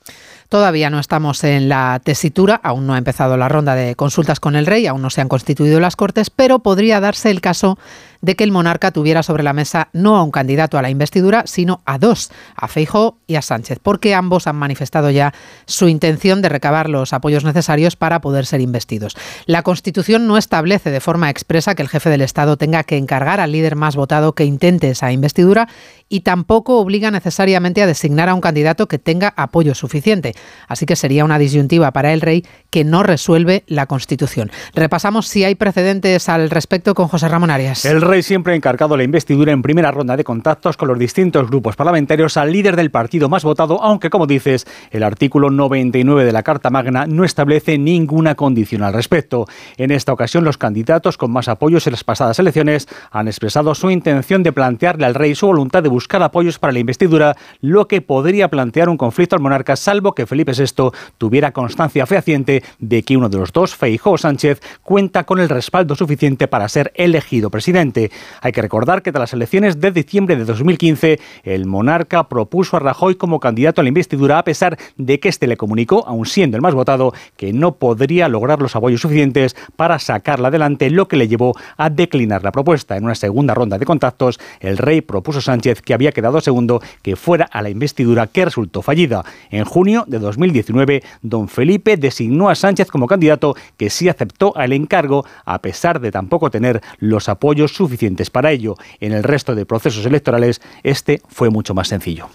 Todavía 0.50 0.90
no 0.90 0.98
estamos 0.98 1.44
en 1.44 1.68
la 1.68 2.00
tesitura, 2.02 2.60
aún 2.62 2.84
no 2.86 2.94
ha 2.94 2.98
empezado 2.98 3.36
la 3.36 3.48
ronda 3.48 3.76
de 3.76 3.94
consultas 3.94 4.40
con 4.40 4.56
el 4.56 4.66
rey, 4.66 4.86
aún 4.88 5.00
no 5.00 5.08
se 5.08 5.20
han 5.20 5.28
constituido 5.28 5.78
las 5.78 5.94
Cortes, 5.94 6.28
pero 6.28 6.58
podría 6.58 6.98
darse 6.98 7.30
el 7.30 7.40
caso 7.40 7.78
de 8.20 8.36
que 8.36 8.44
el 8.44 8.52
monarca 8.52 8.90
tuviera 8.90 9.22
sobre 9.22 9.42
la 9.42 9.52
mesa 9.52 9.88
no 9.92 10.16
a 10.16 10.22
un 10.22 10.30
candidato 10.30 10.78
a 10.78 10.82
la 10.82 10.90
investidura, 10.90 11.44
sino 11.46 11.82
a 11.84 11.98
dos, 11.98 12.30
a 12.54 12.68
Feijó 12.68 13.18
y 13.26 13.36
a 13.36 13.42
Sánchez, 13.42 13.78
porque 13.82 14.14
ambos 14.14 14.46
han 14.46 14.56
manifestado 14.56 15.10
ya 15.10 15.32
su 15.66 15.88
intención 15.88 16.42
de 16.42 16.48
recabar 16.48 16.88
los 16.88 17.12
apoyos 17.12 17.44
necesarios 17.44 17.96
para 17.96 18.20
poder 18.20 18.46
ser 18.46 18.60
investidos. 18.60 19.16
La 19.46 19.62
Constitución 19.62 20.26
no 20.26 20.36
establece 20.36 20.90
de 20.90 21.00
forma 21.00 21.30
expresa 21.30 21.74
que 21.74 21.82
el 21.82 21.88
jefe 21.88 22.10
del 22.10 22.20
Estado 22.22 22.56
tenga 22.56 22.84
que 22.84 22.96
encargar 22.96 23.40
al 23.40 23.52
líder 23.52 23.76
más 23.76 23.96
votado 23.96 24.34
que 24.34 24.44
intente 24.44 24.90
esa 24.90 25.12
investidura 25.12 25.68
y 26.08 26.20
tampoco 26.20 26.78
obliga 26.78 27.10
necesariamente 27.10 27.82
a 27.82 27.86
designar 27.86 28.28
a 28.28 28.34
un 28.34 28.40
candidato 28.40 28.88
que 28.88 28.98
tenga 28.98 29.32
apoyo 29.36 29.74
suficiente. 29.74 30.34
Así 30.66 30.84
que 30.84 30.96
sería 30.96 31.24
una 31.24 31.38
disyuntiva 31.38 31.92
para 31.92 32.12
el 32.12 32.20
rey 32.20 32.44
que 32.70 32.84
no 32.84 33.02
resuelve 33.02 33.64
la 33.66 33.86
Constitución. 33.86 34.50
Repasamos 34.74 35.28
si 35.28 35.44
hay 35.44 35.54
precedentes 35.54 36.28
al 36.28 36.50
respecto 36.50 36.94
con 36.94 37.08
José 37.08 37.28
Ramón 37.28 37.50
Arias. 37.50 37.84
El 37.84 38.00
rey 38.10 38.24
siempre 38.24 38.52
ha 38.52 38.56
encargado 38.56 38.96
la 38.96 39.04
investidura 39.04 39.52
en 39.52 39.62
primera 39.62 39.92
ronda 39.92 40.16
de 40.16 40.24
contactos 40.24 40.76
con 40.76 40.88
los 40.88 40.98
distintos 40.98 41.48
grupos 41.48 41.76
parlamentarios 41.76 42.36
al 42.36 42.52
líder 42.52 42.74
del 42.74 42.90
partido 42.90 43.28
más 43.28 43.44
votado, 43.44 43.80
aunque 43.80 44.10
como 44.10 44.26
dices, 44.26 44.66
el 44.90 45.04
artículo 45.04 45.48
99 45.48 46.24
de 46.24 46.32
la 46.32 46.42
Carta 46.42 46.70
Magna 46.70 47.06
no 47.06 47.22
establece 47.22 47.78
ninguna 47.78 48.34
condición 48.34 48.82
al 48.82 48.94
respecto. 48.94 49.46
En 49.76 49.92
esta 49.92 50.12
ocasión, 50.12 50.42
los 50.42 50.58
candidatos 50.58 51.16
con 51.16 51.30
más 51.30 51.46
apoyos 51.46 51.86
en 51.86 51.92
las 51.92 52.02
pasadas 52.02 52.40
elecciones 52.40 52.88
han 53.12 53.28
expresado 53.28 53.76
su 53.76 53.90
intención 53.90 54.42
de 54.42 54.52
plantearle 54.52 55.06
al 55.06 55.14
rey 55.14 55.36
su 55.36 55.46
voluntad 55.46 55.84
de 55.84 55.88
buscar 55.88 56.20
apoyos 56.24 56.58
para 56.58 56.72
la 56.72 56.80
investidura, 56.80 57.36
lo 57.60 57.86
que 57.86 58.00
podría 58.00 58.48
plantear 58.48 58.88
un 58.88 58.96
conflicto 58.96 59.36
al 59.36 59.42
monarca, 59.42 59.76
salvo 59.76 60.16
que 60.16 60.26
Felipe 60.26 60.52
VI 60.52 60.90
tuviera 61.16 61.52
constancia 61.52 62.06
fehaciente 62.06 62.64
de 62.80 63.04
que 63.04 63.16
uno 63.16 63.28
de 63.28 63.38
los 63.38 63.52
dos, 63.52 63.76
Feijóo 63.76 64.18
Sánchez, 64.18 64.60
cuenta 64.82 65.22
con 65.24 65.38
el 65.38 65.48
respaldo 65.48 65.94
suficiente 65.94 66.48
para 66.48 66.68
ser 66.68 66.92
elegido 66.96 67.50
presidente. 67.50 67.99
Hay 68.40 68.52
que 68.52 68.62
recordar 68.62 69.02
que 69.02 69.12
tras 69.12 69.20
las 69.20 69.32
elecciones 69.34 69.80
de 69.80 69.90
diciembre 69.90 70.36
de 70.36 70.44
2015, 70.44 71.20
el 71.44 71.66
monarca 71.66 72.28
propuso 72.28 72.76
a 72.76 72.80
Rajoy 72.80 73.16
como 73.16 73.40
candidato 73.40 73.80
a 73.80 73.84
la 73.84 73.88
investidura 73.88 74.38
a 74.38 74.44
pesar 74.44 74.78
de 74.96 75.20
que 75.20 75.28
este 75.28 75.46
le 75.46 75.56
comunicó, 75.56 76.06
aun 76.06 76.26
siendo 76.26 76.56
el 76.56 76.62
más 76.62 76.74
votado, 76.74 77.12
que 77.36 77.52
no 77.52 77.76
podría 77.76 78.28
lograr 78.28 78.60
los 78.60 78.76
apoyos 78.76 79.00
suficientes 79.00 79.56
para 79.76 79.98
sacarla 79.98 80.48
adelante, 80.48 80.90
lo 80.90 81.08
que 81.08 81.16
le 81.16 81.28
llevó 81.28 81.54
a 81.76 81.90
declinar 81.90 82.42
la 82.42 82.52
propuesta. 82.52 82.96
En 82.96 83.04
una 83.04 83.14
segunda 83.14 83.54
ronda 83.54 83.78
de 83.78 83.84
contactos, 83.84 84.40
el 84.60 84.78
rey 84.78 85.00
propuso 85.00 85.40
a 85.40 85.42
Sánchez, 85.42 85.82
que 85.82 85.94
había 85.94 86.12
quedado 86.12 86.40
segundo, 86.40 86.80
que 87.02 87.16
fuera 87.16 87.46
a 87.50 87.62
la 87.62 87.70
investidura 87.70 88.26
que 88.26 88.44
resultó 88.44 88.82
fallida. 88.82 89.24
En 89.50 89.64
junio 89.64 90.04
de 90.06 90.18
2019, 90.18 91.02
don 91.22 91.48
Felipe 91.48 91.96
designó 91.96 92.48
a 92.48 92.54
Sánchez 92.54 92.88
como 92.88 93.06
candidato 93.06 93.54
que 93.76 93.90
sí 93.90 94.08
aceptó 94.08 94.54
el 94.56 94.72
encargo 94.72 95.24
a 95.44 95.60
pesar 95.60 96.00
de 96.00 96.10
tampoco 96.10 96.50
tener 96.50 96.80
los 96.98 97.28
apoyos 97.28 97.72
suficientes 97.72 97.89
para 98.30 98.52
ello. 98.52 98.76
En 99.00 99.12
el 99.12 99.22
resto 99.22 99.54
de 99.54 99.66
procesos 99.66 100.04
electorales, 100.06 100.60
este 100.82 101.20
fue 101.28 101.50
mucho 101.50 101.74
más 101.74 101.88
sencillo. 101.88 102.28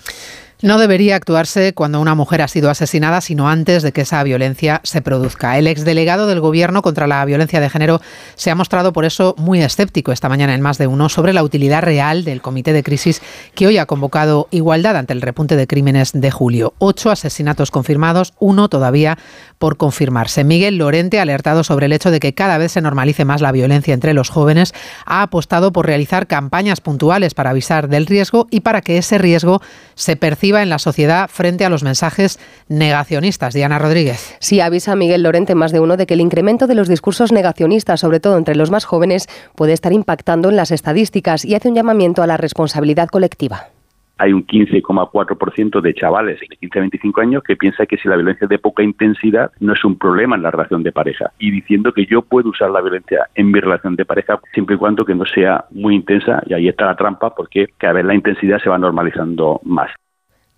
No 0.62 0.80
debería 0.80 1.18
actuarse 1.18 1.74
cuando 1.74 2.00
una 2.00 2.16
mujer 2.16 2.42
ha 2.42 2.48
sido 2.48 2.70
asesinada, 2.70 3.20
sino 3.20 3.50
antes 3.50 3.84
de 3.84 3.92
que 3.92 4.02
esa 4.02 4.24
violencia 4.24 4.80
se 4.84 5.02
produzca. 5.02 5.58
El 5.58 5.68
exdelegado 5.68 6.28
del 6.28 6.40
Gobierno 6.40 6.82
contra 6.82 7.08
la 7.08 7.26
violencia 7.26 7.60
de 7.60 7.70
género 7.70 8.00
se 8.36 8.52
ha 8.52 8.56
mostrado 8.56 8.94
por 8.94 9.04
eso 9.04 9.36
muy 9.38 9.62
escéptico 9.62 10.14
esta 10.14 10.30
mañana 10.30 10.56
en 10.56 10.62
más 10.62 10.78
de 10.78 10.88
uno 10.88 11.10
sobre 11.10 11.34
la 11.34 11.44
utilidad 11.44 11.84
real 11.84 12.24
del 12.24 12.42
Comité 12.42 12.72
de 12.72 12.84
Crisis 12.84 13.22
que 13.54 13.68
hoy 13.68 13.78
ha 13.78 13.86
convocado 13.86 14.48
igualdad 14.50 14.96
ante 14.96 15.12
el 15.12 15.22
repunte 15.22 15.58
de 15.58 15.68
crímenes 15.68 16.14
de 16.14 16.32
julio. 16.32 16.74
Ocho 16.80 17.12
asesinatos 17.12 17.70
confirmados, 17.70 18.34
uno 18.40 18.70
todavía 18.70 19.18
por 19.58 19.76
confirmarse. 19.76 20.46
Miguel 20.46 20.78
Lorente, 20.78 21.20
alertado 21.20 21.66
sobre 21.66 21.88
el 21.88 21.94
hecho 21.94 22.12
de 22.12 22.22
que 22.22 22.34
cada 22.34 22.58
vez 22.58 22.72
se 22.72 22.82
normalice 22.82 23.26
más 23.26 23.42
la 23.42 23.52
violencia 23.52 23.94
entre 23.94 24.14
los 24.14 24.30
jóvenes, 24.30 24.74
ha 25.06 25.22
apostado 25.22 25.74
por 25.74 25.86
realizar 25.86 26.28
campañas 26.28 26.80
puntuales 26.80 27.34
para 27.34 27.50
avisar 27.50 27.90
del 27.90 28.06
riesgo 28.06 28.48
y 28.52 28.62
para 28.62 28.82
que 28.82 28.98
ese 28.98 29.18
riesgo 29.18 29.62
se 29.96 30.16
perciba 30.16 30.45
en 30.46 30.70
la 30.70 30.80
sociedad 30.80 31.30
frente 31.30 31.66
a 31.66 31.70
los 31.70 31.84
mensajes 31.84 32.40
negacionistas. 32.70 33.54
Diana 33.54 33.80
Rodríguez. 33.80 34.36
Sí, 34.40 34.62
avisa 34.62 34.96
Miguel 34.96 35.24
Lorente 35.24 35.56
más 35.56 35.72
de 35.72 35.80
uno 35.80 35.98
de 35.98 36.06
que 36.06 36.14
el 36.14 36.22
incremento 36.22 36.68
de 36.68 36.76
los 36.76 36.88
discursos 36.88 37.32
negacionistas, 37.32 38.00
sobre 38.00 38.20
todo 38.20 38.38
entre 38.38 38.56
los 38.56 38.72
más 38.72 38.86
jóvenes, 38.86 39.28
puede 39.56 39.74
estar 39.74 39.94
impactando 39.94 40.50
en 40.50 40.56
las 40.56 40.72
estadísticas 40.72 41.46
y 41.46 41.56
hace 41.56 41.70
un 41.70 41.76
llamamiento 41.76 42.24
a 42.24 42.28
la 42.28 42.38
responsabilidad 42.38 43.10
colectiva 43.10 43.70
hay 44.18 44.34
un 44.34 44.46
15,4% 44.46 45.82
de 45.82 45.94
chavales 45.94 46.40
de 46.40 46.48
15 46.48 46.80
a 46.80 46.82
25 46.82 47.22
años 47.22 47.44
que 47.44 47.56
piensa 47.56 47.86
que 47.86 47.98
si 47.98 48.08
la 48.08 48.16
violencia 48.16 48.46
es 48.46 48.50
de 48.50 48.60
poca 48.60 48.84
intensidad 48.84 49.52
no 49.60 49.74
es 49.74 49.84
un 49.84 49.98
problema 49.98 50.36
en 50.36 50.44
la 50.44 50.52
relación 50.52 50.84
de 50.84 50.92
pareja 50.92 51.32
y 51.40 51.52
diciendo 51.52 51.92
que 51.92 52.06
yo 52.06 52.22
puedo 52.22 52.50
usar 52.50 52.72
la 52.72 52.82
violencia 52.82 53.28
en 53.36 53.52
mi 53.52 53.60
relación 53.60 53.96
de 53.96 54.06
pareja 54.06 54.40
siempre 54.54 54.76
y 54.76 54.78
cuando 54.78 55.06
que 55.06 55.16
no 55.16 55.26
sea 55.26 55.66
muy 55.72 55.96
intensa 55.96 56.42
y 56.46 56.54
ahí 56.54 56.68
está 56.68 56.86
la 56.86 56.96
trampa 56.96 57.36
porque 57.36 57.68
cada 57.78 57.94
vez 57.94 58.06
la 58.06 58.16
intensidad 58.16 58.60
se 58.60 58.70
va 58.70 58.78
normalizando 58.78 59.60
más. 59.64 59.92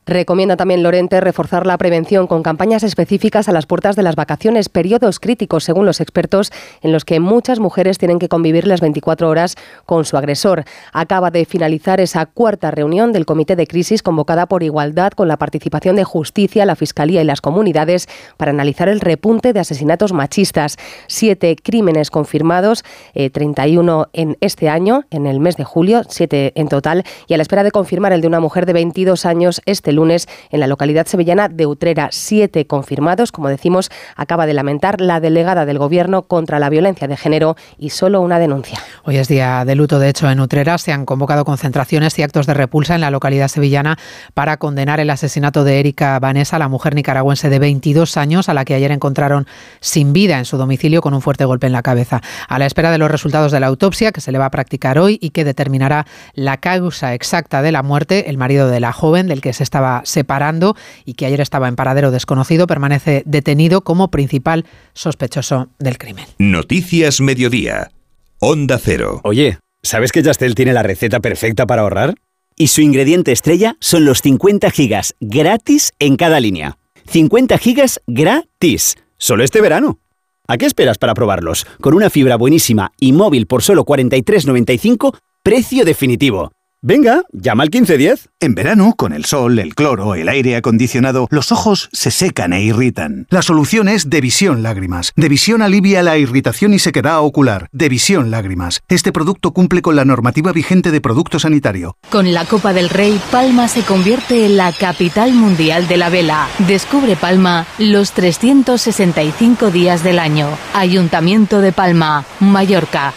Recomienda 0.07 0.55
también 0.55 0.83
Lorente 0.83 1.19
reforzar 1.19 1.67
la 1.67 1.77
prevención 1.77 2.27
con 2.27 2.41
campañas 2.41 2.83
específicas 2.83 3.49
a 3.49 3.51
las 3.51 3.65
puertas 3.65 3.97
de 3.97 4.03
las 4.03 4.15
vacaciones, 4.15 4.69
periodos 4.69 5.19
críticos, 5.19 5.65
según 5.65 5.85
los 5.85 5.99
expertos, 5.99 6.53
en 6.81 6.93
los 6.93 7.03
que 7.03 7.19
muchas 7.19 7.59
mujeres 7.59 7.97
tienen 7.97 8.17
que 8.17 8.29
convivir 8.29 8.67
las 8.67 8.79
24 8.79 9.27
horas 9.27 9.55
con 9.85 10.05
su 10.05 10.15
agresor. 10.15 10.63
Acaba 10.93 11.29
de 11.29 11.43
finalizar 11.43 11.99
esa 11.99 12.25
cuarta 12.25 12.71
reunión 12.71 13.11
del 13.11 13.25
Comité 13.25 13.57
de 13.57 13.67
Crisis 13.67 14.01
convocada 14.01 14.45
por 14.45 14.63
Igualdad 14.63 15.11
con 15.11 15.27
la 15.27 15.35
participación 15.35 15.97
de 15.97 16.05
Justicia, 16.05 16.65
la 16.65 16.77
Fiscalía 16.77 17.21
y 17.21 17.25
las 17.25 17.41
comunidades 17.41 18.07
para 18.37 18.51
analizar 18.51 18.87
el 18.87 19.01
repunte 19.01 19.51
de 19.51 19.59
asesinatos 19.59 20.13
machistas. 20.13 20.77
Siete 21.07 21.57
crímenes 21.61 22.11
confirmados, 22.11 22.85
31 23.13 24.03
eh, 24.13 24.21
en 24.21 24.37
este 24.39 24.69
año, 24.69 25.03
en 25.09 25.27
el 25.27 25.41
mes 25.41 25.57
de 25.57 25.65
julio, 25.65 26.03
siete 26.07 26.53
en 26.55 26.69
total, 26.69 27.03
y 27.27 27.33
a 27.33 27.37
la 27.37 27.41
espera 27.41 27.63
de 27.63 27.71
confirmar 27.71 28.13
el 28.13 28.21
de 28.21 28.27
una 28.27 28.39
mujer 28.39 28.65
de 28.65 28.71
22 28.71 29.25
años 29.25 29.61
este 29.65 29.96
lunes 29.97 30.29
en 30.49 30.61
la 30.61 30.67
localidad 30.67 31.05
sevillana 31.05 31.49
de 31.49 31.65
Utrera. 31.65 32.07
Siete 32.11 32.65
confirmados, 32.65 33.33
como 33.33 33.49
decimos, 33.49 33.91
acaba 34.15 34.45
de 34.45 34.53
lamentar 34.53 35.01
la 35.01 35.19
delegada 35.19 35.65
del 35.65 35.77
Gobierno 35.77 36.21
contra 36.21 36.59
la 36.59 36.69
violencia 36.69 37.09
de 37.09 37.17
género 37.17 37.57
y 37.77 37.89
solo 37.89 38.21
una 38.21 38.39
denuncia. 38.39 38.79
Hoy 39.03 39.17
es 39.17 39.27
día 39.27 39.65
de 39.65 39.75
luto, 39.75 39.99
de 39.99 40.07
hecho, 40.07 40.29
en 40.29 40.39
Utrera 40.39 40.77
se 40.77 40.93
han 40.93 41.05
convocado 41.05 41.43
concentraciones 41.43 42.17
y 42.17 42.23
actos 42.23 42.45
de 42.45 42.53
repulsa 42.53 42.95
en 42.95 43.01
la 43.01 43.11
localidad 43.11 43.49
sevillana 43.49 43.97
para 44.33 44.57
condenar 44.57 44.99
el 44.99 45.09
asesinato 45.09 45.63
de 45.63 45.79
Erika 45.79 46.19
Vanessa, 46.19 46.59
la 46.59 46.69
mujer 46.69 46.95
nicaragüense 46.95 47.49
de 47.49 47.59
22 47.59 48.15
años, 48.17 48.47
a 48.47 48.53
la 48.53 48.63
que 48.63 48.75
ayer 48.75 48.91
encontraron 48.91 49.47
sin 49.79 50.13
vida 50.13 50.37
en 50.37 50.45
su 50.45 50.57
domicilio 50.57 51.01
con 51.01 51.13
un 51.13 51.21
fuerte 51.21 51.45
golpe 51.45 51.67
en 51.67 51.73
la 51.73 51.81
cabeza. 51.81 52.21
A 52.47 52.59
la 52.59 52.65
espera 52.65 52.91
de 52.91 52.97
los 52.97 53.09
resultados 53.09 53.51
de 53.51 53.59
la 53.59 53.67
autopsia, 53.67 54.11
que 54.11 54.21
se 54.21 54.31
le 54.31 54.37
va 54.37 54.45
a 54.45 54.51
practicar 54.51 54.99
hoy 54.99 55.17
y 55.21 55.31
que 55.31 55.43
determinará 55.43 56.05
la 56.33 56.57
causa 56.57 57.13
exacta 57.13 57.61
de 57.61 57.71
la 57.71 57.83
muerte, 57.83 58.29
el 58.29 58.37
marido 58.37 58.69
de 58.69 58.79
la 58.79 58.93
joven 58.93 59.27
del 59.27 59.41
que 59.41 59.53
se 59.53 59.63
estaba 59.63 59.86
separando 60.03 60.75
y 61.05 61.13
que 61.13 61.25
ayer 61.25 61.41
estaba 61.41 61.67
en 61.67 61.75
paradero 61.75 62.11
desconocido, 62.11 62.67
permanece 62.67 63.23
detenido 63.25 63.81
como 63.81 64.09
principal 64.09 64.65
sospechoso 64.93 65.69
del 65.79 65.97
crimen. 65.97 66.25
Noticias 66.37 67.21
Mediodía. 67.21 67.91
Onda 68.39 68.79
Cero. 68.81 69.21
Oye, 69.23 69.59
¿sabes 69.81 70.11
que 70.11 70.21
Yastel 70.21 70.55
tiene 70.55 70.73
la 70.73 70.83
receta 70.83 71.19
perfecta 71.19 71.65
para 71.65 71.81
ahorrar? 71.81 72.15
Y 72.55 72.67
su 72.67 72.81
ingrediente 72.81 73.31
estrella 73.31 73.77
son 73.79 74.05
los 74.05 74.21
50 74.21 74.71
gigas 74.71 75.15
gratis 75.19 75.93
en 75.99 76.15
cada 76.17 76.39
línea. 76.39 76.77
50 77.07 77.57
gigas 77.57 78.01
gratis. 78.07 78.95
Solo 79.17 79.43
este 79.43 79.61
verano. 79.61 79.99
¿A 80.47 80.57
qué 80.57 80.65
esperas 80.65 80.97
para 80.97 81.13
probarlos? 81.13 81.65
Con 81.81 81.93
una 81.93 82.09
fibra 82.09 82.37
buenísima 82.37 82.93
y 82.99 83.11
móvil 83.11 83.47
por 83.47 83.63
solo 83.63 83.85
43.95, 83.85 85.17
precio 85.43 85.83
definitivo. 85.83 86.51
Venga, 86.83 87.23
llama 87.33 87.63
al 87.63 87.69
1510. 87.69 88.29
En 88.39 88.53
verano, 88.53 88.93
con 88.95 89.11
el 89.11 89.25
sol, 89.25 89.57
el 89.57 89.73
cloro, 89.73 90.13
el 90.13 90.29
aire 90.29 90.55
acondicionado, 90.55 91.27
los 91.31 91.51
ojos 91.51 91.89
se 91.91 92.11
secan 92.11 92.53
e 92.53 92.61
irritan. 92.61 93.25
La 93.31 93.41
solución 93.41 93.87
es 93.87 94.11
Devisión 94.11 94.61
Lágrimas. 94.61 95.11
Devisión 95.15 95.63
alivia 95.63 96.03
la 96.03 96.19
irritación 96.19 96.75
y 96.75 96.79
sequedad 96.79 97.21
ocular. 97.21 97.67
Devisión 97.71 98.29
Lágrimas. 98.29 98.81
Este 98.89 99.11
producto 99.11 99.53
cumple 99.53 99.81
con 99.81 99.95
la 99.95 100.05
normativa 100.05 100.51
vigente 100.51 100.91
de 100.91 101.01
producto 101.01 101.39
sanitario. 101.39 101.97
Con 102.11 102.31
la 102.31 102.45
Copa 102.45 102.73
del 102.73 102.89
Rey, 102.89 103.19
Palma 103.31 103.67
se 103.67 103.81
convierte 103.81 104.45
en 104.45 104.57
la 104.57 104.71
capital 104.71 105.33
mundial 105.33 105.87
de 105.87 105.97
la 105.97 106.09
vela. 106.09 106.47
Descubre 106.67 107.15
Palma 107.15 107.65
los 107.79 108.11
365 108.11 109.71
días 109.71 110.03
del 110.03 110.19
año. 110.19 110.47
Ayuntamiento 110.75 111.59
de 111.59 111.71
Palma, 111.71 112.23
Mallorca. 112.39 113.15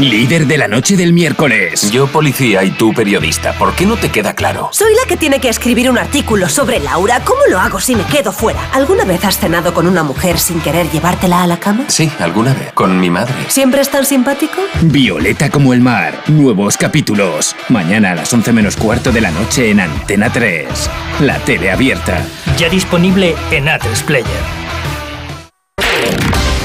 Líder 0.00 0.46
de 0.46 0.56
la 0.56 0.68
noche 0.68 0.96
del 0.96 1.12
miércoles. 1.12 1.90
Yo 1.90 2.06
policía 2.06 2.64
y 2.64 2.70
tú 2.70 2.94
periodista. 2.94 3.52
¿Por 3.52 3.74
qué 3.74 3.84
no 3.84 3.96
te 3.96 4.10
queda 4.10 4.34
claro? 4.34 4.70
Soy 4.72 4.92
la 4.94 5.06
que 5.06 5.16
tiene 5.16 5.38
que 5.38 5.48
escribir 5.48 5.90
un 5.90 5.98
artículo 5.98 6.48
sobre 6.48 6.80
Laura. 6.80 7.20
¿Cómo 7.24 7.42
lo 7.50 7.58
hago 7.58 7.78
si 7.78 7.94
me 7.94 8.02
quedo 8.04 8.32
fuera? 8.32 8.70
¿Alguna 8.72 9.04
vez 9.04 9.24
has 9.24 9.38
cenado 9.38 9.74
con 9.74 9.86
una 9.86 10.02
mujer 10.02 10.38
sin 10.38 10.60
querer 10.60 10.90
llevártela 10.90 11.42
a 11.42 11.46
la 11.46 11.60
cama? 11.60 11.84
Sí, 11.88 12.10
alguna 12.18 12.54
vez. 12.54 12.72
Con 12.72 12.98
mi 12.98 13.10
madre. 13.10 13.34
¿Siempre 13.48 13.82
es 13.82 13.90
tan 13.90 14.06
simpático? 14.06 14.62
Violeta 14.80 15.50
como 15.50 15.74
el 15.74 15.82
mar. 15.82 16.22
Nuevos 16.26 16.78
capítulos. 16.78 17.54
Mañana 17.68 18.12
a 18.12 18.14
las 18.14 18.32
11 18.32 18.52
menos 18.52 18.76
cuarto 18.76 19.12
de 19.12 19.20
la 19.20 19.30
noche 19.30 19.70
en 19.70 19.80
Antena 19.80 20.32
3. 20.32 20.68
La 21.20 21.38
tele 21.40 21.70
abierta. 21.70 22.24
Ya 22.56 22.68
disponible 22.68 23.36
en 23.50 23.66
A3 23.66 24.02
Player. 24.04 24.26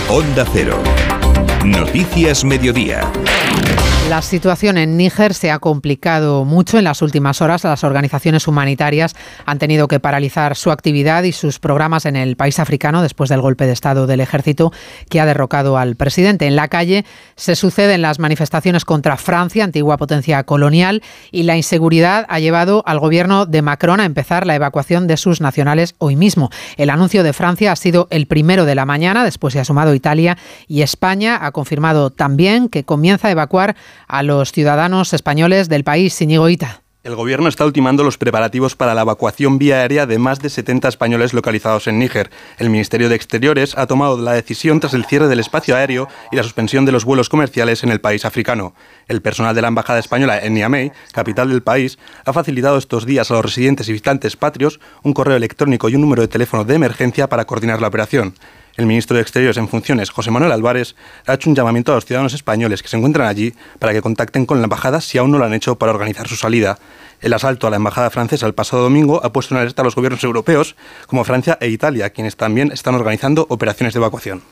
Onda 0.10 0.46
Cero. 0.54 0.82
Noticias 1.68 2.46
Mediodía. 2.46 3.12
La 4.10 4.22
situación 4.22 4.78
en 4.78 4.96
Níger 4.96 5.34
se 5.34 5.52
ha 5.52 5.60
complicado 5.60 6.46
mucho 6.46 6.78
en 6.78 6.86
las 6.86 7.02
últimas 7.02 7.42
horas. 7.42 7.66
Las 7.66 7.84
organizaciones 7.84 8.48
humanitarias 8.48 9.14
han 9.46 9.60
tenido 9.60 9.90
que 9.90 10.00
paralizar 10.00 10.56
su 10.56 10.72
actividad 10.72 11.24
y 11.24 11.34
sus 11.34 11.60
programas 11.60 12.06
en 12.06 12.16
el 12.16 12.38
país 12.38 12.58
africano 12.60 13.02
después 13.02 13.30
del 13.30 13.42
golpe 13.42 13.66
de 13.66 13.74
Estado 13.74 14.08
del 14.08 14.22
ejército 14.22 14.72
que 15.10 15.20
ha 15.20 15.26
derrocado 15.26 15.78
al 15.78 15.98
presidente. 15.98 16.48
En 16.48 16.56
la 16.56 16.70
calle 16.70 17.04
se 17.36 17.58
suceden 17.58 18.02
las 18.02 18.18
manifestaciones 18.18 18.86
contra 18.86 19.18
Francia, 19.18 19.66
antigua 19.66 19.98
potencia 19.98 20.42
colonial, 20.44 21.04
y 21.30 21.44
la 21.44 21.58
inseguridad 21.58 22.26
ha 22.30 22.40
llevado 22.40 22.84
al 22.88 23.00
gobierno 23.00 23.46
de 23.46 23.62
Macron 23.62 24.00
a 24.00 24.06
empezar 24.06 24.48
la 24.48 24.56
evacuación 24.56 25.08
de 25.08 25.18
sus 25.18 25.42
nacionales 25.42 25.96
hoy 25.98 26.16
mismo. 26.16 26.50
El 26.78 26.92
anuncio 26.92 27.24
de 27.24 27.34
Francia 27.34 27.74
ha 27.74 27.76
sido 27.76 28.08
el 28.10 28.28
primero 28.28 28.64
de 28.64 28.76
la 28.76 28.86
mañana, 28.86 29.26
después 29.26 29.52
se 29.54 29.60
ha 29.60 29.66
sumado 29.66 29.94
Italia 29.94 30.38
y 30.66 30.82
España 30.82 31.46
ha 31.46 31.52
confirmado 31.52 32.10
también 32.10 32.70
que 32.70 32.86
comienza 32.86 33.28
a 33.28 33.32
evacuar 33.32 33.76
a 34.08 34.24
los 34.24 34.52
ciudadanos 34.52 35.14
españoles 35.14 35.70
del 35.70 35.84
país. 35.84 36.22
Iñigo 36.22 36.50
Ita. 36.50 36.82
El 37.08 37.16
gobierno 37.16 37.48
está 37.48 37.64
ultimando 37.64 38.04
los 38.04 38.18
preparativos 38.18 38.76
para 38.76 38.94
la 38.94 39.04
evacuación 39.04 39.58
vía 39.58 39.78
aérea 39.78 40.06
de 40.06 40.20
más 40.20 40.42
de 40.42 40.50
70 40.50 40.90
españoles 40.90 41.34
localizados 41.34 41.88
en 41.88 42.00
Níger. 42.00 42.30
El 42.58 42.70
Ministerio 42.70 43.08
de 43.08 43.16
Exteriores 43.16 43.78
ha 43.78 43.88
tomado 43.88 44.18
la 44.18 44.34
decisión 44.34 44.82
tras 44.82 44.94
el 44.94 45.06
cierre 45.06 45.30
del 45.30 45.40
espacio 45.40 45.78
aéreo 45.78 46.10
y 46.34 46.36
la 46.36 46.44
suspensión 46.44 46.84
de 46.84 46.92
los 46.92 47.06
vuelos 47.06 47.30
comerciales 47.30 47.82
en 47.86 47.92
el 47.92 48.02
país 48.02 48.26
africano. 48.26 48.74
El 49.08 49.22
personal 49.22 49.56
de 49.56 49.62
la 49.62 49.70
Embajada 49.70 50.00
Española 50.00 50.38
en 50.38 50.56
Niamey, 50.56 50.92
capital 51.14 51.48
del 51.48 51.64
país, 51.64 51.98
ha 52.26 52.34
facilitado 52.34 52.78
estos 52.78 53.06
días 53.06 53.32
a 53.32 53.36
los 53.36 53.46
residentes 53.46 53.88
y 53.88 53.94
visitantes 53.94 54.36
patrios 54.36 54.82
un 55.02 55.14
correo 55.14 55.38
electrónico 55.38 55.88
y 55.88 55.96
un 55.96 56.02
número 56.02 56.24
de 56.24 56.28
teléfono 56.28 56.66
de 56.66 56.76
emergencia 56.76 57.30
para 57.30 57.46
coordinar 57.46 57.80
la 57.80 57.88
operación. 57.88 58.34
El 58.78 58.86
ministro 58.86 59.16
de 59.16 59.24
Exteriores 59.24 59.58
en 59.58 59.68
funciones, 59.68 60.12
José 60.12 60.30
Manuel 60.30 60.52
Álvarez, 60.52 60.96
ha 61.26 61.34
hecho 61.34 61.50
un 61.50 61.56
llamamiento 61.56 61.92
a 61.92 61.96
los 61.96 62.06
ciudadanos 62.06 62.36
españoles 62.36 62.84
que 62.84 62.88
se 62.88 62.96
encuentran 62.96 63.28
allí 63.28 63.56
para 63.80 63.92
que 63.92 64.04
contacten 64.04 64.46
con 64.46 64.60
la 64.60 64.66
embajada 64.66 65.02
si 65.02 65.18
aún 65.18 65.32
no 65.32 65.40
lo 65.40 65.46
han 65.46 65.56
hecho 65.56 65.80
para 65.80 65.92
organizar 65.92 66.28
su 66.28 66.36
salida. 66.36 66.78
El 67.20 67.34
asalto 67.34 67.66
a 67.66 67.70
la 67.72 67.78
embajada 67.78 68.12
francesa 68.12 68.46
el 68.46 68.54
pasado 68.54 68.84
domingo 68.84 69.24
ha 69.24 69.34
puesto 69.34 69.56
en 69.56 69.62
alerta 69.62 69.82
a 69.82 69.86
los 69.86 69.96
gobiernos 69.96 70.24
europeos, 70.24 70.76
como 71.08 71.24
Francia 71.24 71.58
e 71.60 71.70
Italia, 71.70 72.12
quienes 72.12 72.38
también 72.38 72.72
están 72.72 72.94
organizando 72.94 73.48
operaciones 73.50 73.94
de 73.94 74.00
evacuación. 74.00 74.44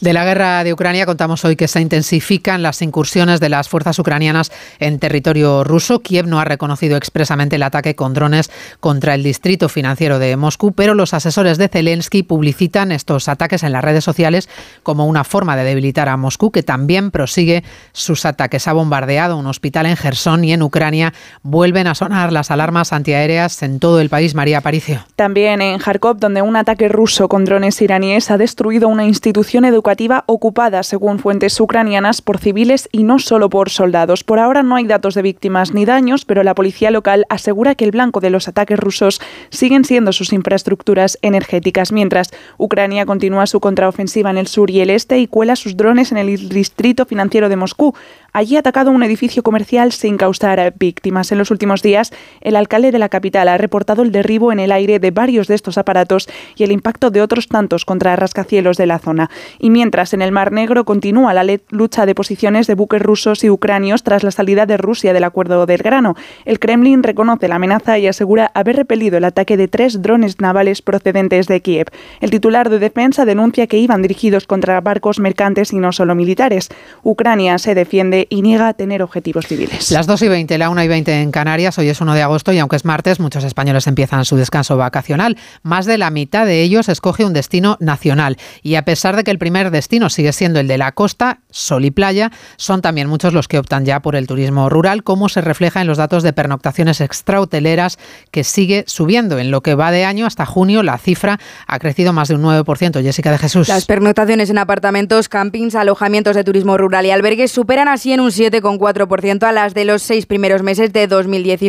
De 0.00 0.12
la 0.12 0.24
guerra 0.24 0.64
de 0.64 0.72
Ucrania 0.72 1.06
contamos 1.06 1.44
hoy 1.44 1.56
que 1.56 1.68
se 1.68 1.80
intensifican 1.80 2.62
las 2.62 2.82
incursiones 2.82 3.40
de 3.40 3.48
las 3.48 3.68
fuerzas 3.68 3.98
ucranianas 3.98 4.52
en 4.80 4.98
territorio 4.98 5.64
ruso. 5.64 6.00
Kiev 6.00 6.26
no 6.26 6.40
ha 6.40 6.44
reconocido 6.44 6.96
expresamente 6.96 7.56
el 7.56 7.62
ataque 7.62 7.94
con 7.94 8.12
drones 8.12 8.50
contra 8.80 9.14
el 9.14 9.22
distrito 9.22 9.68
financiero 9.68 10.18
de 10.18 10.36
Moscú, 10.36 10.72
pero 10.72 10.94
los 10.94 11.14
asesores 11.14 11.58
de 11.58 11.68
Zelensky 11.68 12.22
publicitan 12.22 12.92
estos 12.92 13.28
ataques 13.28 13.62
en 13.62 13.72
las 13.72 13.84
redes 13.84 14.04
sociales 14.04 14.48
como 14.82 15.06
una 15.06 15.24
forma 15.24 15.56
de 15.56 15.64
debilitar 15.64 16.08
a 16.08 16.16
Moscú, 16.16 16.50
que 16.50 16.62
también 16.62 17.10
prosigue 17.10 17.64
sus 17.92 18.26
ataques. 18.26 18.68
Ha 18.68 18.72
bombardeado 18.72 19.38
un 19.38 19.46
hospital 19.46 19.86
en 19.86 19.96
Gerson 19.96 20.44
y 20.44 20.52
en 20.52 20.62
Ucrania 20.62 21.14
vuelven 21.42 21.86
a 21.86 21.93
sonar 21.94 22.32
las 22.32 22.50
alarmas 22.50 22.92
antiaéreas 22.92 23.62
en 23.62 23.78
todo 23.78 24.00
el 24.00 24.08
país. 24.08 24.34
María 24.34 24.58
Aparicio. 24.58 25.04
También 25.16 25.60
en 25.62 25.78
Kharkov, 25.78 26.18
donde 26.18 26.42
un 26.42 26.56
ataque 26.56 26.88
ruso 26.88 27.28
con 27.28 27.44
drones 27.44 27.80
iraníes 27.80 28.30
ha 28.30 28.38
destruido 28.38 28.88
una 28.88 29.04
institución 29.04 29.64
educativa 29.64 30.24
ocupada, 30.26 30.82
según 30.82 31.18
fuentes 31.18 31.58
ucranianas, 31.60 32.22
por 32.22 32.38
civiles 32.38 32.88
y 32.92 33.02
no 33.04 33.18
solo 33.18 33.50
por 33.50 33.70
soldados. 33.70 34.24
Por 34.24 34.38
ahora 34.38 34.62
no 34.62 34.76
hay 34.76 34.86
datos 34.86 35.14
de 35.14 35.22
víctimas 35.22 35.74
ni 35.74 35.84
daños, 35.84 36.24
pero 36.24 36.42
la 36.42 36.54
policía 36.54 36.90
local 36.90 37.26
asegura 37.28 37.74
que 37.74 37.84
el 37.84 37.90
blanco 37.90 38.20
de 38.20 38.30
los 38.30 38.48
ataques 38.48 38.78
rusos 38.78 39.20
siguen 39.50 39.84
siendo 39.84 40.12
sus 40.12 40.32
infraestructuras 40.32 41.18
energéticas, 41.22 41.92
mientras 41.92 42.30
Ucrania 42.58 43.06
continúa 43.06 43.46
su 43.46 43.60
contraofensiva 43.60 44.30
en 44.30 44.38
el 44.38 44.46
sur 44.46 44.70
y 44.70 44.80
el 44.80 44.90
este 44.90 45.18
y 45.18 45.26
cuela 45.26 45.56
sus 45.56 45.76
drones 45.76 46.12
en 46.12 46.18
el 46.18 46.48
distrito 46.48 47.06
financiero 47.06 47.48
de 47.48 47.56
Moscú. 47.56 47.94
Allí 48.32 48.56
ha 48.56 48.60
atacado 48.60 48.90
un 48.90 49.02
edificio 49.04 49.44
comercial 49.44 49.92
sin 49.92 50.16
causar 50.16 50.74
víctimas. 50.76 51.30
En 51.30 51.38
los 51.38 51.52
últimos 51.52 51.82
días, 51.84 52.12
el 52.40 52.56
alcalde 52.56 52.90
de 52.90 52.98
la 52.98 53.08
capital 53.08 53.46
ha 53.46 53.56
reportado 53.56 54.02
el 54.02 54.10
derribo 54.10 54.50
en 54.50 54.58
el 54.58 54.72
aire 54.72 54.98
de 54.98 55.12
varios 55.12 55.46
de 55.46 55.54
estos 55.54 55.78
aparatos 55.78 56.28
y 56.56 56.64
el 56.64 56.72
impacto 56.72 57.10
de 57.10 57.22
otros 57.22 57.46
tantos 57.46 57.84
contra 57.84 58.16
rascacielos 58.16 58.76
de 58.76 58.86
la 58.86 58.98
zona. 58.98 59.30
Y 59.60 59.70
mientras 59.70 60.12
en 60.12 60.22
el 60.22 60.32
Mar 60.32 60.50
Negro 60.50 60.84
continúa 60.84 61.32
la 61.32 61.44
lucha 61.70 62.06
de 62.06 62.14
posiciones 62.16 62.66
de 62.66 62.74
buques 62.74 63.00
rusos 63.00 63.44
y 63.44 63.50
ucranios 63.50 64.02
tras 64.02 64.24
la 64.24 64.32
salida 64.32 64.66
de 64.66 64.76
Rusia 64.76 65.12
del 65.12 65.22
acuerdo 65.22 65.66
del 65.66 65.82
grano. 65.82 66.16
El 66.44 66.58
Kremlin 66.58 67.04
reconoce 67.04 67.46
la 67.46 67.56
amenaza 67.56 67.98
y 67.98 68.06
asegura 68.06 68.50
haber 68.54 68.76
repelido 68.76 69.18
el 69.18 69.24
ataque 69.24 69.56
de 69.56 69.68
tres 69.68 70.02
drones 70.02 70.40
navales 70.40 70.82
procedentes 70.82 71.46
de 71.46 71.60
Kiev. 71.60 71.86
El 72.20 72.30
titular 72.30 72.70
de 72.70 72.78
defensa 72.78 73.24
denuncia 73.24 73.66
que 73.66 73.78
iban 73.78 74.02
dirigidos 74.02 74.46
contra 74.46 74.80
barcos 74.80 75.18
mercantes 75.20 75.72
y 75.72 75.76
no 75.76 75.92
solo 75.92 76.14
militares. 76.14 76.68
Ucrania 77.02 77.58
se 77.58 77.74
defiende 77.74 78.26
y 78.30 78.42
niega 78.42 78.72
tener 78.72 79.02
objetivos 79.02 79.46
civiles. 79.46 79.90
Las 79.90 80.06
2 80.06 80.22
y 80.22 80.28
20, 80.28 80.58
la 80.58 80.70
1 80.70 80.82
y 80.82 80.88
20 80.88 81.20
en 81.20 81.30
Canarias, 81.30 81.73
hoy 81.78 81.88
es 81.88 82.00
1 82.00 82.14
de 82.14 82.22
agosto 82.22 82.52
y 82.52 82.58
aunque 82.58 82.76
es 82.76 82.84
martes, 82.84 83.20
muchos 83.20 83.44
españoles 83.44 83.86
empiezan 83.86 84.24
su 84.24 84.36
descanso 84.36 84.76
vacacional. 84.76 85.36
Más 85.62 85.86
de 85.86 85.98
la 85.98 86.10
mitad 86.10 86.46
de 86.46 86.62
ellos 86.62 86.88
escoge 86.88 87.24
un 87.24 87.32
destino 87.32 87.76
nacional 87.80 88.36
y 88.62 88.74
a 88.76 88.84
pesar 88.84 89.16
de 89.16 89.24
que 89.24 89.30
el 89.30 89.38
primer 89.38 89.70
destino 89.70 90.10
sigue 90.10 90.32
siendo 90.32 90.60
el 90.60 90.68
de 90.68 90.78
la 90.78 90.92
costa, 90.92 91.40
sol 91.50 91.84
y 91.84 91.90
playa, 91.90 92.30
son 92.56 92.82
también 92.82 93.08
muchos 93.08 93.32
los 93.32 93.48
que 93.48 93.58
optan 93.58 93.84
ya 93.84 94.00
por 94.00 94.16
el 94.16 94.26
turismo 94.26 94.68
rural, 94.68 95.02
como 95.04 95.28
se 95.28 95.40
refleja 95.40 95.80
en 95.80 95.86
los 95.86 95.98
datos 95.98 96.22
de 96.22 96.32
pernoctaciones 96.32 97.00
extrahoteleras 97.00 97.98
que 98.30 98.44
sigue 98.44 98.84
subiendo. 98.86 99.38
En 99.38 99.50
lo 99.50 99.62
que 99.62 99.74
va 99.74 99.90
de 99.90 100.04
año 100.04 100.26
hasta 100.26 100.46
junio, 100.46 100.82
la 100.82 100.98
cifra 100.98 101.38
ha 101.66 101.78
crecido 101.78 102.12
más 102.12 102.28
de 102.28 102.34
un 102.34 102.42
9%. 102.42 103.02
Jessica 103.02 103.30
de 103.30 103.38
Jesús. 103.38 103.68
Las 103.68 103.86
pernotaciones 103.86 104.50
en 104.50 104.58
apartamentos, 104.58 105.28
campings, 105.28 105.74
alojamientos 105.74 106.36
de 106.36 106.44
turismo 106.44 106.76
rural 106.76 107.06
y 107.06 107.10
albergues 107.10 107.52
superan 107.52 107.88
así 107.88 108.12
en 108.12 108.20
un 108.20 108.30
7,4% 108.30 109.44
a 109.44 109.52
las 109.52 109.74
de 109.74 109.84
los 109.84 110.02
seis 110.02 110.26
primeros 110.26 110.62
meses 110.62 110.92
de 110.92 111.06
2019, 111.06 111.63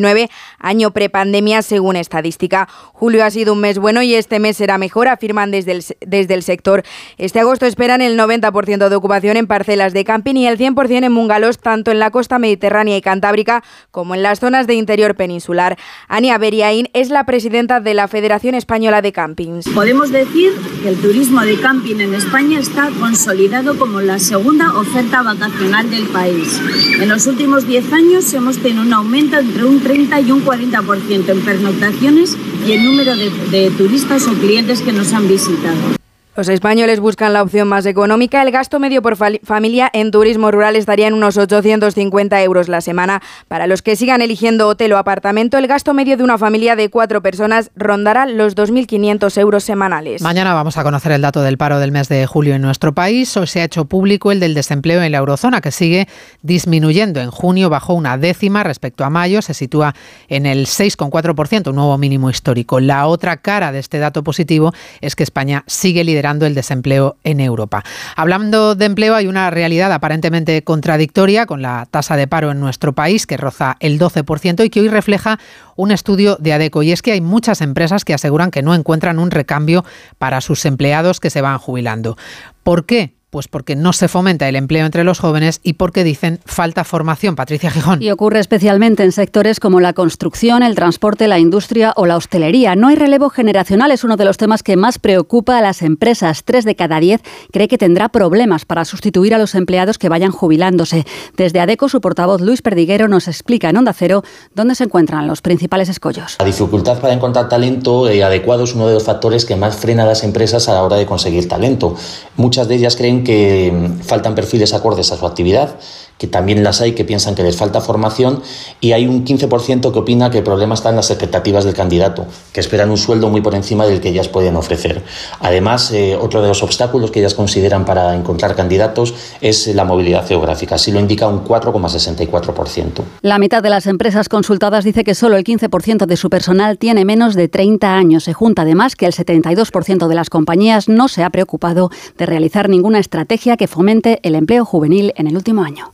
año 0.59 0.91
prepandemia 0.91 1.61
según 1.61 1.95
estadística. 1.95 2.67
Julio 2.93 3.23
ha 3.23 3.31
sido 3.31 3.53
un 3.53 3.59
mes 3.59 3.77
bueno 3.77 4.01
y 4.01 4.15
este 4.15 4.39
mes 4.39 4.57
será 4.57 4.77
mejor, 4.77 5.07
afirman 5.07 5.51
desde 5.51 5.71
el, 5.71 5.83
desde 6.05 6.33
el 6.33 6.43
sector. 6.43 6.83
Este 7.17 7.39
agosto 7.39 7.65
esperan 7.65 8.01
el 8.01 8.17
90% 8.17 8.89
de 8.89 8.95
ocupación 8.95 9.37
en 9.37 9.47
parcelas 9.47 9.93
de 9.93 10.03
camping 10.03 10.35
y 10.35 10.47
el 10.47 10.57
100% 10.57 11.05
en 11.05 11.15
bungalows, 11.15 11.59
tanto 11.59 11.91
en 11.91 11.99
la 11.99 12.11
costa 12.11 12.39
mediterránea 12.39 12.97
y 12.97 13.01
cantábrica 13.01 13.63
como 13.91 14.15
en 14.15 14.23
las 14.23 14.39
zonas 14.39 14.67
de 14.67 14.75
interior 14.75 15.15
peninsular. 15.15 15.77
Ania 16.07 16.37
Beriaín 16.37 16.89
es 16.93 17.09
la 17.09 17.25
presidenta 17.25 17.79
de 17.79 17.93
la 17.93 18.07
Federación 18.07 18.55
Española 18.55 19.01
de 19.01 19.11
Campings. 19.11 19.67
Podemos 19.69 20.11
decir 20.11 20.53
que 20.81 20.89
el 20.89 20.97
turismo 20.97 21.41
de 21.41 21.59
camping 21.59 21.99
en 21.99 22.13
España 22.13 22.59
está 22.59 22.89
consolidado 22.99 23.77
como 23.77 24.01
la 24.01 24.19
segunda 24.19 24.77
oferta 24.77 25.21
vacacional 25.21 25.89
del 25.89 26.07
país. 26.07 26.59
En 26.99 27.09
los 27.09 27.27
últimos 27.27 27.67
10 27.67 27.93
años 27.93 28.33
hemos 28.33 28.57
tenido 28.57 28.81
un 28.81 28.93
aumento 28.93 29.37
entre 29.37 29.63
un 29.65 29.79
30 29.85 30.19
y 30.21 30.31
un 30.31 30.43
40% 30.43 31.29
en 31.29 31.41
pernoctaciones 31.41 32.35
y 32.67 32.71
el 32.71 32.83
número 32.83 33.15
de, 33.15 33.29
de 33.51 33.69
turistas 33.69 34.27
o 34.27 34.33
clientes 34.33 34.81
que 34.81 34.91
nos 34.91 35.13
han 35.13 35.27
visitado. 35.27 36.04
Los 36.37 36.49
españoles 36.49 36.99
buscan 36.99 37.31
la 37.31 37.41
opción 37.41 37.69
más 37.69 37.85
económica. 37.85 38.41
El 38.41 38.51
gasto 38.51 38.77
medio 38.77 39.01
por 39.01 39.15
familia 39.15 39.89
en 39.93 40.11
turismo 40.11 40.51
rural 40.51 40.75
estaría 40.75 41.07
en 41.07 41.13
unos 41.13 41.37
850 41.37 42.43
euros 42.43 42.67
la 42.67 42.81
semana. 42.81 43.21
Para 43.47 43.67
los 43.67 43.81
que 43.81 43.95
sigan 43.95 44.21
eligiendo 44.21 44.67
hotel 44.67 44.91
o 44.91 44.97
apartamento, 44.97 45.57
el 45.57 45.67
gasto 45.67 45.93
medio 45.93 46.17
de 46.17 46.23
una 46.23 46.37
familia 46.37 46.75
de 46.75 46.89
cuatro 46.89 47.21
personas 47.21 47.71
rondará 47.77 48.25
los 48.25 48.57
2.500 48.57 49.37
euros 49.39 49.63
semanales. 49.63 50.21
Mañana 50.21 50.53
vamos 50.53 50.77
a 50.77 50.83
conocer 50.83 51.13
el 51.13 51.21
dato 51.21 51.41
del 51.41 51.57
paro 51.57 51.79
del 51.79 51.93
mes 51.93 52.09
de 52.09 52.25
julio 52.25 52.55
en 52.55 52.61
nuestro 52.61 52.93
país. 52.93 53.37
Hoy 53.37 53.47
se 53.47 53.61
ha 53.61 53.63
hecho 53.63 53.85
público 53.85 54.33
el 54.33 54.41
del 54.41 54.55
desempleo 54.55 55.01
en 55.03 55.13
la 55.13 55.19
eurozona, 55.19 55.61
que 55.61 55.71
sigue 55.71 56.09
disminuyendo. 56.41 57.21
En 57.21 57.31
junio 57.31 57.69
bajó 57.69 57.93
una 57.93 58.17
décima 58.17 58.65
respecto 58.65 59.05
a 59.05 59.09
mayo, 59.09 59.41
se 59.41 59.53
sitúa 59.53 59.95
en 60.27 60.45
el 60.45 60.65
6,4%, 60.65 61.69
un 61.69 61.75
nuevo 61.77 61.97
mínimo 61.97 62.29
histórico. 62.29 62.81
La 62.81 63.07
otra 63.07 63.37
cara 63.37 63.71
de 63.71 63.79
este 63.79 63.99
dato 63.99 64.21
positivo 64.21 64.73
es 64.99 65.15
que 65.15 65.23
España 65.23 65.63
sigue 65.65 66.03
liderando 66.03 66.24
el 66.31 66.55
desempleo 66.55 67.17
en 67.23 67.39
Europa. 67.39 67.83
Hablando 68.15 68.75
de 68.75 68.85
empleo, 68.85 69.15
hay 69.15 69.27
una 69.27 69.49
realidad 69.51 69.91
aparentemente 69.91 70.63
contradictoria 70.63 71.45
con 71.45 71.61
la 71.61 71.87
tasa 71.91 72.15
de 72.15 72.27
paro 72.27 72.51
en 72.51 72.59
nuestro 72.59 72.93
país, 72.93 73.27
que 73.27 73.37
roza 73.37 73.77
el 73.79 73.99
12% 73.99 74.65
y 74.65 74.69
que 74.69 74.81
hoy 74.81 74.87
refleja 74.87 75.39
un 75.75 75.91
estudio 75.91 76.37
de 76.39 76.53
ADECO. 76.53 76.83
Y 76.83 76.91
es 76.91 77.01
que 77.01 77.11
hay 77.11 77.21
muchas 77.21 77.61
empresas 77.61 78.03
que 78.05 78.13
aseguran 78.13 78.51
que 78.51 78.63
no 78.63 78.73
encuentran 78.73 79.19
un 79.19 79.31
recambio 79.31 79.85
para 80.17 80.41
sus 80.41 80.65
empleados 80.65 81.19
que 81.19 81.29
se 81.29 81.41
van 81.41 81.59
jubilando. 81.59 82.17
¿Por 82.63 82.85
qué? 82.85 83.13
Pues 83.35 83.49
porque 83.49 83.75
no 83.75 83.91
se 83.91 84.07
fomenta 84.07 84.47
el 84.47 84.55
empleo 84.55 84.85
entre 84.85 85.03
los 85.03 85.19
jóvenes 85.19 85.59
y 85.61 85.73
porque 85.73 86.05
dicen 86.05 86.39
falta 86.45 86.85
formación. 86.85 87.35
Patricia 87.35 87.69
Gijón. 87.69 88.01
Y 88.01 88.09
ocurre 88.09 88.39
especialmente 88.39 89.03
en 89.03 89.11
sectores 89.11 89.59
como 89.59 89.81
la 89.81 89.91
construcción, 89.91 90.63
el 90.63 90.73
transporte, 90.73 91.27
la 91.27 91.37
industria 91.37 91.91
o 91.97 92.05
la 92.05 92.15
hostelería. 92.15 92.77
No 92.77 92.87
hay 92.87 92.95
relevo 92.95 93.29
generacional, 93.29 93.91
es 93.91 94.05
uno 94.05 94.15
de 94.15 94.23
los 94.23 94.37
temas 94.37 94.63
que 94.63 94.77
más 94.77 94.99
preocupa 94.99 95.57
a 95.57 95.61
las 95.61 95.81
empresas. 95.81 96.45
Tres 96.45 96.63
de 96.63 96.77
cada 96.77 97.01
diez 97.01 97.19
cree 97.51 97.67
que 97.67 97.77
tendrá 97.77 98.07
problemas 98.07 98.63
para 98.63 98.85
sustituir 98.85 99.35
a 99.35 99.37
los 99.37 99.53
empleados 99.53 99.97
que 99.97 100.07
vayan 100.07 100.31
jubilándose. 100.31 101.03
Desde 101.35 101.59
ADECO, 101.59 101.89
su 101.89 101.99
portavoz 101.99 102.39
Luis 102.39 102.61
Perdiguero 102.61 103.09
nos 103.09 103.27
explica 103.27 103.69
en 103.69 103.75
Onda 103.75 103.91
Cero 103.91 104.23
dónde 104.53 104.75
se 104.75 104.85
encuentran 104.85 105.27
los 105.27 105.41
principales 105.41 105.89
escollos. 105.89 106.37
La 106.39 106.45
dificultad 106.45 107.01
para 107.01 107.13
encontrar 107.13 107.49
talento 107.49 108.07
eh, 108.07 108.23
adecuado 108.23 108.63
es 108.63 108.73
uno 108.75 108.87
de 108.87 108.93
los 108.93 109.03
factores 109.03 109.43
que 109.43 109.57
más 109.57 109.75
frena 109.75 110.03
a 110.03 110.05
las 110.05 110.23
empresas 110.23 110.69
a 110.69 110.73
la 110.73 110.83
hora 110.83 110.95
de 110.95 111.05
conseguir 111.05 111.49
talento. 111.49 111.97
Muchas 112.37 112.69
de 112.69 112.75
ellas 112.75 112.95
creen 112.95 113.24
que 113.25 113.71
mm, 113.73 114.03
faltan 114.03 114.35
perfiles 114.35 114.73
acordes 114.73 115.11
a 115.11 115.17
su 115.17 115.25
actividad 115.25 115.77
que 116.17 116.27
también 116.27 116.63
las 116.63 116.81
hay 116.81 116.93
que 116.93 117.05
piensan 117.05 117.35
que 117.35 117.43
les 117.43 117.57
falta 117.57 117.81
formación 117.81 118.41
y 118.79 118.93
hay 118.93 119.07
un 119.07 119.25
15% 119.25 119.91
que 119.91 119.99
opina 119.99 120.29
que 120.29 120.39
el 120.39 120.43
problema 120.43 120.75
está 120.75 120.89
en 120.89 120.95
las 120.95 121.09
expectativas 121.09 121.65
del 121.65 121.73
candidato, 121.73 122.25
que 122.53 122.59
esperan 122.59 122.89
un 122.89 122.97
sueldo 122.97 123.29
muy 123.29 123.41
por 123.41 123.55
encima 123.55 123.85
del 123.85 124.01
que 124.01 124.09
ellas 124.09 124.27
pueden 124.27 124.55
ofrecer. 124.55 125.03
Además, 125.39 125.91
eh, 125.91 126.17
otro 126.19 126.41
de 126.41 126.47
los 126.47 126.63
obstáculos 126.63 127.11
que 127.11 127.19
ellas 127.19 127.33
consideran 127.33 127.85
para 127.85 128.15
encontrar 128.15 128.55
candidatos 128.55 129.13
es 129.41 129.67
la 129.67 129.83
movilidad 129.83 130.27
geográfica, 130.27 130.75
así 130.75 130.91
lo 130.91 130.99
indica 130.99 131.27
un 131.27 131.43
4,64%. 131.43 133.03
La 133.21 133.39
mitad 133.39 133.61
de 133.61 133.69
las 133.69 133.87
empresas 133.87 134.29
consultadas 134.29 134.83
dice 134.83 135.03
que 135.03 135.15
solo 135.15 135.37
el 135.37 135.43
15% 135.43 136.05
de 136.05 136.17
su 136.17 136.29
personal 136.29 136.77
tiene 136.77 137.05
menos 137.05 137.35
de 137.35 137.47
30 137.47 137.95
años. 137.95 138.23
Se 138.23 138.33
junta 138.33 138.63
además 138.63 138.95
que 138.95 139.05
el 139.05 139.13
72% 139.13 140.07
de 140.07 140.15
las 140.15 140.29
compañías 140.29 140.87
no 140.87 141.07
se 141.07 141.23
ha 141.23 141.29
preocupado 141.29 141.89
de 142.17 142.25
realizar 142.25 142.69
ninguna 142.69 142.99
estrategia 142.99 143.57
que 143.57 143.67
fomente 143.67 144.19
el 144.23 144.35
empleo 144.35 144.65
juvenil 144.65 145.13
en 145.15 145.27
el 145.27 145.35
último 145.35 145.63
año. 145.63 145.93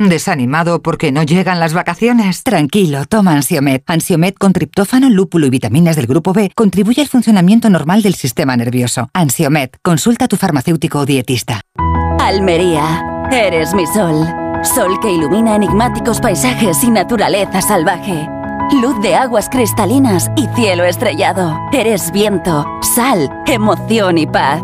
¿Desanimado 0.00 0.80
porque 0.80 1.12
no 1.12 1.22
llegan 1.22 1.60
las 1.60 1.74
vacaciones? 1.74 2.42
Tranquilo, 2.42 3.04
toma 3.04 3.34
Ansiomet. 3.34 3.82
Ansiomet 3.86 4.34
con 4.38 4.54
triptófano, 4.54 5.10
lúpulo 5.10 5.46
y 5.46 5.50
vitaminas 5.50 5.94
del 5.94 6.06
grupo 6.06 6.32
B 6.32 6.50
contribuye 6.54 7.02
al 7.02 7.08
funcionamiento 7.08 7.68
normal 7.68 8.00
del 8.00 8.14
sistema 8.14 8.56
nervioso. 8.56 9.10
Ansiomet, 9.12 9.76
consulta 9.82 10.24
a 10.24 10.28
tu 10.28 10.36
farmacéutico 10.36 11.00
o 11.00 11.04
dietista. 11.04 11.60
Almería, 12.18 13.28
eres 13.30 13.74
mi 13.74 13.86
sol. 13.86 14.26
Sol 14.62 14.98
que 15.02 15.12
ilumina 15.12 15.54
enigmáticos 15.56 16.18
paisajes 16.18 16.82
y 16.82 16.90
naturaleza 16.90 17.60
salvaje. 17.60 18.26
Luz 18.80 18.98
de 19.02 19.16
aguas 19.16 19.50
cristalinas 19.50 20.30
y 20.34 20.46
cielo 20.56 20.84
estrellado. 20.84 21.58
Eres 21.74 22.10
viento, 22.10 22.64
sal, 22.80 23.28
emoción 23.46 24.16
y 24.16 24.26
paz. 24.26 24.62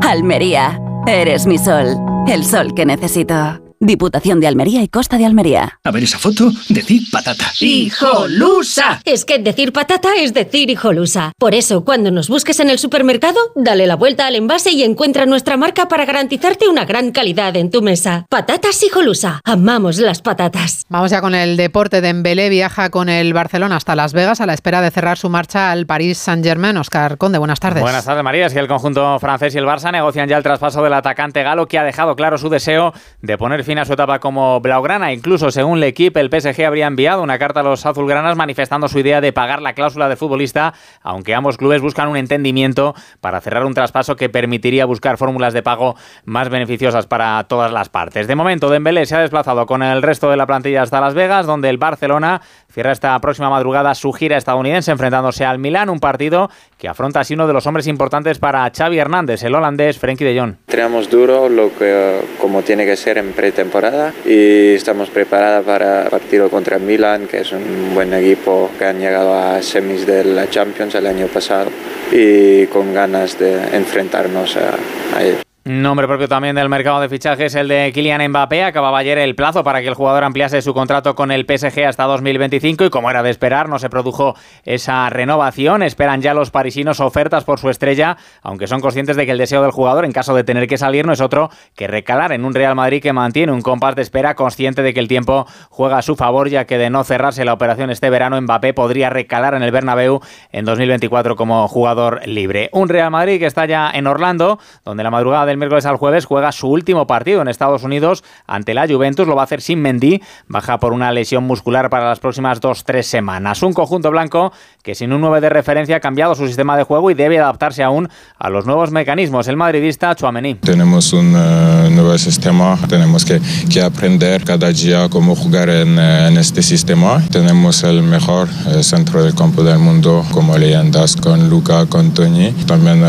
Almería, 0.00 0.80
eres 1.06 1.44
mi 1.46 1.58
sol. 1.58 1.98
El 2.26 2.46
sol 2.46 2.72
que 2.72 2.86
necesito. 2.86 3.63
Diputación 3.84 4.40
de 4.40 4.46
Almería 4.46 4.82
y 4.82 4.88
Costa 4.88 5.18
de 5.18 5.26
Almería. 5.26 5.78
A 5.84 5.90
ver 5.90 6.04
esa 6.04 6.18
foto, 6.18 6.50
decir 6.70 7.02
patata. 7.12 7.52
¡Hijolusa! 7.60 9.00
Es 9.04 9.26
que 9.26 9.38
decir 9.38 9.72
patata 9.72 10.08
es 10.16 10.32
decir 10.32 10.70
hijolusa. 10.70 11.32
Por 11.38 11.54
eso, 11.54 11.84
cuando 11.84 12.10
nos 12.10 12.28
busques 12.28 12.60
en 12.60 12.70
el 12.70 12.78
supermercado, 12.78 13.38
dale 13.54 13.86
la 13.86 13.96
vuelta 13.96 14.26
al 14.26 14.36
envase 14.36 14.70
y 14.70 14.82
encuentra 14.84 15.26
nuestra 15.26 15.58
marca 15.58 15.86
para 15.86 16.06
garantizarte 16.06 16.66
una 16.66 16.86
gran 16.86 17.12
calidad 17.12 17.54
en 17.56 17.70
tu 17.70 17.82
mesa. 17.82 18.24
Patatas 18.30 18.82
hijolusa. 18.82 19.40
Amamos 19.44 19.98
las 19.98 20.22
patatas. 20.22 20.86
Vamos 20.88 21.10
ya 21.10 21.20
con 21.20 21.34
el 21.34 21.56
deporte. 21.56 22.00
de 22.00 22.00
Dembélé 22.00 22.48
viaja 22.48 22.88
con 22.88 23.10
el 23.10 23.34
Barcelona 23.34 23.76
hasta 23.76 23.94
Las 23.94 24.14
Vegas 24.14 24.40
a 24.40 24.46
la 24.46 24.54
espera 24.54 24.80
de 24.80 24.90
cerrar 24.90 25.18
su 25.18 25.28
marcha 25.28 25.70
al 25.70 25.84
París 25.84 26.16
Saint-Germain. 26.16 26.76
Oscar 26.78 27.18
Conde, 27.18 27.36
buenas 27.38 27.60
tardes. 27.60 27.82
Buenas 27.82 28.04
tardes, 28.04 28.24
María. 28.24 28.48
Si 28.48 28.58
el 28.58 28.66
conjunto 28.66 29.18
francés 29.18 29.54
y 29.54 29.58
el 29.58 29.66
Barça 29.66 29.92
negocian 29.92 30.28
ya 30.28 30.38
el 30.38 30.42
traspaso 30.42 30.82
del 30.82 30.94
atacante 30.94 31.42
galo 31.42 31.66
que 31.66 31.78
ha 31.78 31.84
dejado 31.84 32.16
claro 32.16 32.38
su 32.38 32.48
deseo 32.48 32.94
de 33.20 33.36
poner 33.36 33.64
fin 33.64 33.73
a 33.78 33.84
su 33.84 33.92
etapa 33.92 34.18
como 34.18 34.60
blaugrana. 34.60 35.12
Incluso, 35.12 35.50
según 35.50 35.78
el 35.78 35.84
equipo, 35.84 36.18
el 36.20 36.28
PSG 36.28 36.64
habría 36.64 36.86
enviado 36.86 37.22
una 37.22 37.38
carta 37.38 37.60
a 37.60 37.62
los 37.62 37.84
azulgranas 37.86 38.36
manifestando 38.36 38.88
su 38.88 38.98
idea 38.98 39.20
de 39.20 39.32
pagar 39.32 39.62
la 39.62 39.74
cláusula 39.74 40.08
de 40.08 40.16
futbolista, 40.16 40.74
aunque 41.02 41.34
ambos 41.34 41.56
clubes 41.56 41.82
buscan 41.82 42.08
un 42.08 42.16
entendimiento 42.16 42.94
para 43.20 43.40
cerrar 43.40 43.64
un 43.64 43.74
traspaso 43.74 44.16
que 44.16 44.28
permitiría 44.28 44.84
buscar 44.84 45.16
fórmulas 45.16 45.52
de 45.52 45.62
pago 45.62 45.96
más 46.24 46.48
beneficiosas 46.48 47.06
para 47.06 47.42
todas 47.44 47.72
las 47.72 47.88
partes. 47.88 48.26
De 48.26 48.34
momento, 48.34 48.70
Dembélé 48.70 49.06
se 49.06 49.16
ha 49.16 49.20
desplazado 49.20 49.66
con 49.66 49.82
el 49.82 50.02
resto 50.02 50.30
de 50.30 50.36
la 50.36 50.46
plantilla 50.46 50.82
hasta 50.82 51.00
Las 51.00 51.14
Vegas, 51.14 51.46
donde 51.46 51.70
el 51.70 51.78
Barcelona 51.78 52.40
cierra 52.70 52.92
esta 52.92 53.18
próxima 53.20 53.50
madrugada 53.50 53.94
su 53.94 54.12
gira 54.12 54.36
estadounidense 54.36 54.90
enfrentándose 54.90 55.44
al 55.44 55.58
Milán, 55.58 55.90
un 55.90 56.00
partido 56.00 56.50
que 56.84 56.88
afronta 56.90 57.20
así 57.20 57.32
uno 57.32 57.46
de 57.46 57.54
los 57.54 57.66
hombres 57.66 57.86
importantes 57.86 58.38
para 58.38 58.70
Xavi 58.70 58.98
Hernández, 58.98 59.42
el 59.42 59.54
holandés 59.54 59.96
Frenkie 59.96 60.22
de 60.22 60.38
Jong. 60.38 60.54
Tenemos 60.66 61.08
duro 61.08 61.48
lo 61.48 61.74
que 61.74 62.20
como 62.38 62.60
tiene 62.60 62.84
que 62.84 62.94
ser 62.94 63.16
en 63.16 63.32
pretemporada 63.32 64.12
y 64.26 64.74
estamos 64.74 65.08
preparados 65.08 65.64
para 65.64 66.02
el 66.02 66.10
partido 66.10 66.50
contra 66.50 66.78
Milan, 66.78 67.26
que 67.26 67.40
es 67.40 67.52
un 67.52 67.94
buen 67.94 68.12
equipo 68.12 68.70
que 68.78 68.84
han 68.84 68.98
llegado 68.98 69.32
a 69.32 69.62
semis 69.62 70.04
de 70.06 70.24
la 70.24 70.50
Champions 70.50 70.94
el 70.94 71.06
año 71.06 71.26
pasado 71.28 71.70
y 72.12 72.66
con 72.66 72.92
ganas 72.92 73.38
de 73.38 73.54
enfrentarnos 73.74 74.58
a, 74.58 75.16
a 75.16 75.22
ellos. 75.22 75.53
Nombre 75.66 76.06
propio 76.06 76.28
también 76.28 76.56
del 76.56 76.68
mercado 76.68 77.00
de 77.00 77.08
fichajes, 77.08 77.54
el 77.54 77.68
de 77.68 77.90
Kylian 77.94 78.28
Mbappé. 78.28 78.64
Acababa 78.64 78.98
ayer 78.98 79.16
el 79.16 79.34
plazo 79.34 79.64
para 79.64 79.80
que 79.80 79.88
el 79.88 79.94
jugador 79.94 80.22
ampliase 80.22 80.60
su 80.60 80.74
contrato 80.74 81.14
con 81.14 81.30
el 81.30 81.46
PSG 81.46 81.86
hasta 81.86 82.04
2025 82.04 82.84
y 82.84 82.90
como 82.90 83.10
era 83.10 83.22
de 83.22 83.30
esperar, 83.30 83.70
no 83.70 83.78
se 83.78 83.88
produjo 83.88 84.34
esa 84.66 85.08
renovación. 85.08 85.82
Esperan 85.82 86.20
ya 86.20 86.34
los 86.34 86.50
parisinos 86.50 87.00
ofertas 87.00 87.44
por 87.44 87.58
su 87.60 87.70
estrella, 87.70 88.18
aunque 88.42 88.66
son 88.66 88.82
conscientes 88.82 89.16
de 89.16 89.24
que 89.24 89.32
el 89.32 89.38
deseo 89.38 89.62
del 89.62 89.70
jugador, 89.70 90.04
en 90.04 90.12
caso 90.12 90.34
de 90.34 90.44
tener 90.44 90.68
que 90.68 90.76
salir, 90.76 91.06
no 91.06 91.14
es 91.14 91.22
otro 91.22 91.48
que 91.74 91.86
recalar 91.86 92.32
en 92.32 92.44
un 92.44 92.52
Real 92.52 92.74
Madrid 92.74 93.00
que 93.00 93.14
mantiene 93.14 93.50
un 93.50 93.62
compás 93.62 93.96
de 93.96 94.02
espera, 94.02 94.34
consciente 94.34 94.82
de 94.82 94.92
que 94.92 95.00
el 95.00 95.08
tiempo 95.08 95.46
juega 95.70 95.96
a 95.96 96.02
su 96.02 96.14
favor, 96.14 96.50
ya 96.50 96.66
que 96.66 96.76
de 96.76 96.90
no 96.90 97.04
cerrarse 97.04 97.42
la 97.46 97.54
operación 97.54 97.88
este 97.88 98.10
verano, 98.10 98.38
Mbappé 98.38 98.74
podría 98.74 99.08
recalar 99.08 99.54
en 99.54 99.62
el 99.62 99.70
Bernabéu 99.70 100.20
en 100.52 100.66
2024 100.66 101.36
como 101.36 101.66
jugador 101.68 102.20
libre. 102.28 102.68
Un 102.72 102.90
Real 102.90 103.10
Madrid 103.10 103.38
que 103.38 103.46
está 103.46 103.64
ya 103.64 103.90
en 103.90 104.06
Orlando, 104.06 104.58
donde 104.84 105.02
la 105.02 105.10
madrugada 105.10 105.46
de 105.46 105.53
el 105.54 105.58
miércoles 105.58 105.86
al 105.86 105.96
jueves 105.96 106.26
juega 106.26 106.52
su 106.52 106.68
último 106.68 107.06
partido 107.06 107.40
en 107.40 107.48
Estados 107.48 107.82
Unidos 107.84 108.24
ante 108.46 108.74
la 108.74 108.86
Juventus. 108.86 109.26
Lo 109.26 109.36
va 109.36 109.42
a 109.42 109.44
hacer 109.44 109.60
sin 109.60 109.80
Mendy, 109.80 110.20
baja 110.48 110.78
por 110.78 110.92
una 110.92 111.12
lesión 111.12 111.44
muscular 111.44 111.88
para 111.90 112.08
las 112.08 112.20
próximas 112.20 112.60
dos 112.60 112.84
tres 112.84 113.06
semanas. 113.06 113.62
Un 113.62 113.72
conjunto 113.72 114.10
blanco 114.10 114.52
que 114.82 114.94
sin 114.94 115.12
un 115.12 115.20
9 115.20 115.40
de 115.40 115.48
referencia 115.48 115.96
ha 115.96 116.00
cambiado 116.00 116.34
su 116.34 116.46
sistema 116.46 116.76
de 116.76 116.82
juego 116.82 117.10
y 117.10 117.14
debe 117.14 117.38
adaptarse 117.38 117.82
aún 117.82 118.08
a 118.38 118.50
los 118.50 118.66
nuevos 118.66 118.90
mecanismos. 118.90 119.48
El 119.48 119.56
madridista 119.56 120.14
Chouameni. 120.14 120.56
Tenemos 120.56 121.12
un 121.12 121.34
uh, 121.34 121.90
nuevo 121.90 122.18
sistema, 122.18 122.78
tenemos 122.88 123.24
que, 123.24 123.40
que, 123.70 123.80
aprender 123.80 124.44
cada 124.44 124.70
día 124.72 125.08
cómo 125.08 125.34
jugar 125.34 125.68
en, 125.70 125.96
uh, 125.96 126.28
en 126.28 126.36
este 126.36 126.62
sistema. 126.62 127.22
Tenemos 127.30 127.82
el 127.84 128.02
mejor 128.02 128.48
uh, 128.48 128.82
centro 128.82 129.22
del 129.22 129.34
campo 129.34 129.62
del 129.62 129.78
mundo 129.78 130.24
como 130.32 130.58
leyendas 130.58 131.16
con 131.16 131.48
Luca, 131.48 131.86
con 131.86 132.12
Tony, 132.12 132.52
también 132.66 133.02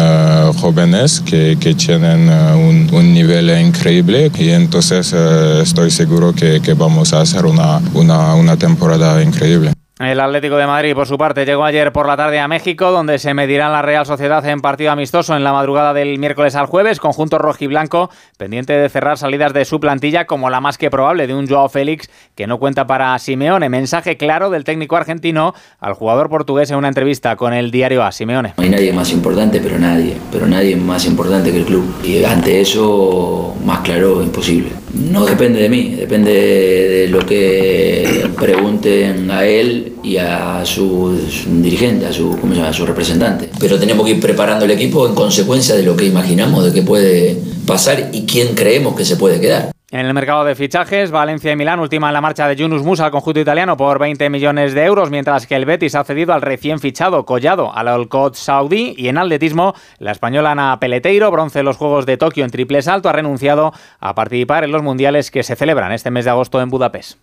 jóvenes 0.54 1.22
que, 1.22 1.58
que 1.60 1.74
tienen 1.74 2.30
un, 2.56 2.90
un, 2.94 3.14
nivel 3.14 3.50
increíble 3.60 4.32
y 4.38 4.50
entonces 4.50 5.14
uh, 5.14 5.62
estoy 5.62 5.92
seguro 5.92 6.34
que, 6.34 6.62
que, 6.62 6.74
vamos 6.74 7.14
a 7.14 7.22
hacer 7.22 7.46
una, 7.46 7.82
una, 7.94 8.36
una 8.36 8.58
temporada 8.58 9.22
increíble. 9.22 9.72
El 9.98 10.20
Atlético 10.20 10.58
de 10.58 10.68
Madrid, 10.68 10.94
por 10.94 11.08
su 11.08 11.18
parte, 11.18 11.46
llegó 11.46 11.64
ayer 11.64 11.94
por 11.94 12.06
la 12.06 12.18
tarde 12.18 12.38
a 12.42 12.50
México, 12.50 12.92
donde 12.92 13.18
se 13.18 13.34
medirá 13.34 13.70
la 13.70 13.82
Real 13.82 14.06
Sociedad 14.06 14.46
en 14.46 14.60
partido 14.60 14.92
amistoso 14.92 15.38
en 15.38 15.46
la 15.46 15.54
madrugada 15.54 15.94
del 15.94 16.20
miércoles 16.20 16.56
al 16.56 16.66
jueves, 16.66 17.00
conjunto 17.00 17.38
rojiblanco, 17.38 18.10
pendiente 18.38 18.74
de 18.74 18.90
cerrar 18.90 19.18
salidas 19.18 19.54
de 19.54 19.64
su 19.64 19.80
plantilla 19.80 20.26
como 20.26 20.50
la 20.50 20.60
más 20.60 20.78
que 20.78 20.90
probable 20.90 21.28
de 21.28 21.34
un 21.34 21.48
Joao 21.48 21.70
Félix 21.70 22.10
que 22.36 22.46
no 22.46 22.60
cuenta 22.60 22.86
para 22.86 23.18
Simeone. 23.20 23.70
Mensaje 23.70 24.18
claro 24.18 24.50
del 24.50 24.66
técnico 24.66 24.98
argentino 24.98 25.54
al 25.80 25.94
jugador 25.94 26.30
portugués 26.30 26.70
en 26.72 26.76
una 26.76 26.90
entrevista 26.90 27.38
con 27.38 27.54
el 27.54 27.72
diario 27.72 28.04
A. 28.04 28.12
Simeone. 28.12 28.54
No 28.58 28.64
hay 28.66 28.72
nadie 28.72 28.92
más 28.92 29.14
importante, 29.14 29.62
pero 29.62 29.80
nadie, 29.80 30.18
pero 30.30 30.46
nadie 30.46 30.76
más 30.76 31.06
importante 31.06 31.54
que 31.54 31.60
el 31.60 31.66
club. 31.66 32.02
Y 32.04 32.22
ante 32.26 32.60
eso, 32.60 33.56
más 33.64 33.80
claro, 33.80 34.22
imposible. 34.22 34.72
No 34.94 35.26
depende 35.26 35.62
de 35.62 35.70
mí, 35.70 35.96
depende 35.96 36.32
de 36.34 37.08
lo 37.08 37.20
que 37.20 38.25
pregunten 38.36 39.32
a 39.32 39.46
él 39.46 39.94
y 40.04 40.18
a 40.18 40.66
su, 40.66 41.18
dirigente, 41.48 42.06
a 42.06 42.14
su, 42.14 42.86
representante. 42.86 43.50
Pero 43.60 43.80
tenemos 43.80 44.06
que 44.06 44.14
ir 44.14 44.20
preparando 44.20 44.66
el 44.66 44.72
equipo 44.72 45.08
en 45.08 45.16
consecuencia 45.16 45.76
de 45.76 45.84
lo 45.84 45.96
que 45.96 46.06
imaginamos 46.06 46.66
de 46.66 46.74
qué 46.74 46.82
puede 46.82 47.38
pasar 47.66 48.10
y 48.12 48.26
quién 48.26 48.56
creemos 48.56 48.96
que 48.96 49.06
se 49.06 49.16
puede 49.16 49.40
quedar. 49.40 49.72
En 49.92 50.06
el 50.06 50.14
mercado 50.14 50.44
de 50.44 50.56
fichajes, 50.56 51.12
Valencia 51.12 51.52
y 51.52 51.56
Milán 51.56 51.80
última 51.80 52.08
en 52.08 52.14
la 52.14 52.20
marcha 52.20 52.48
de 52.48 52.56
Yunus 52.56 52.84
Musa 52.84 53.06
al 53.06 53.12
conjunto 53.12 53.40
italiano 53.40 53.78
por 53.78 53.98
20 54.00 54.30
millones 54.30 54.74
de 54.74 54.84
euros, 54.84 55.10
mientras 55.10 55.48
que 55.48 55.56
el 55.56 55.66
Betis 55.66 55.96
ha 55.96 56.04
cedido 56.04 56.34
al 56.34 56.42
recién 56.42 56.80
fichado 56.80 57.24
Collado 57.26 57.72
al 57.74 57.88
Alcott 57.88 58.36
Saudí 58.36 58.96
y 58.98 59.08
en 59.08 59.18
atletismo 59.18 59.74
la 60.00 60.12
española 60.12 60.52
Ana 60.52 60.80
Peleteiro, 60.80 61.32
bronce 61.32 61.60
en 61.60 61.66
los 61.66 61.78
Juegos 61.78 62.06
de 62.06 62.18
Tokio 62.18 62.44
en 62.44 62.52
triple 62.52 62.82
salto, 62.82 63.10
ha 63.10 63.14
renunciado 63.14 63.74
a 64.00 64.16
participar 64.16 64.64
en 64.64 64.72
los 64.72 64.84
mundiales 64.84 65.32
que 65.32 65.44
se 65.44 65.56
celebran 65.56 65.92
este 65.92 66.12
mes 66.12 66.26
de 66.26 66.32
agosto 66.32 66.60
en 66.62 66.70
Budapest. 66.70 67.20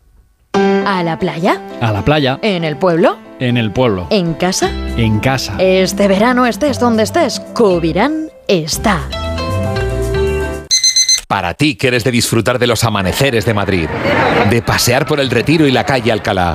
¿A 0.84 1.02
la 1.04 1.16
playa? 1.18 1.60
A 1.80 1.92
la 1.92 2.04
playa. 2.04 2.38
¿En 2.42 2.64
el 2.64 2.76
pueblo? 2.76 3.16
En 3.38 3.56
el 3.56 3.70
pueblo. 3.70 4.08
¿En 4.10 4.34
casa? 4.34 4.70
En 4.96 5.20
casa. 5.20 5.54
Este 5.58 6.08
verano 6.08 6.44
estés 6.44 6.80
donde 6.80 7.04
estés, 7.04 7.40
Cubirán 7.54 8.28
está. 8.48 9.00
Para 11.28 11.54
ti 11.54 11.76
que 11.76 11.88
eres 11.88 12.02
de 12.04 12.10
disfrutar 12.10 12.58
de 12.58 12.66
los 12.66 12.82
amaneceres 12.84 13.46
de 13.46 13.54
Madrid, 13.54 13.88
de 14.50 14.60
pasear 14.62 15.06
por 15.06 15.20
el 15.20 15.30
Retiro 15.30 15.66
y 15.66 15.70
la 15.70 15.84
calle 15.84 16.10
Alcalá. 16.10 16.54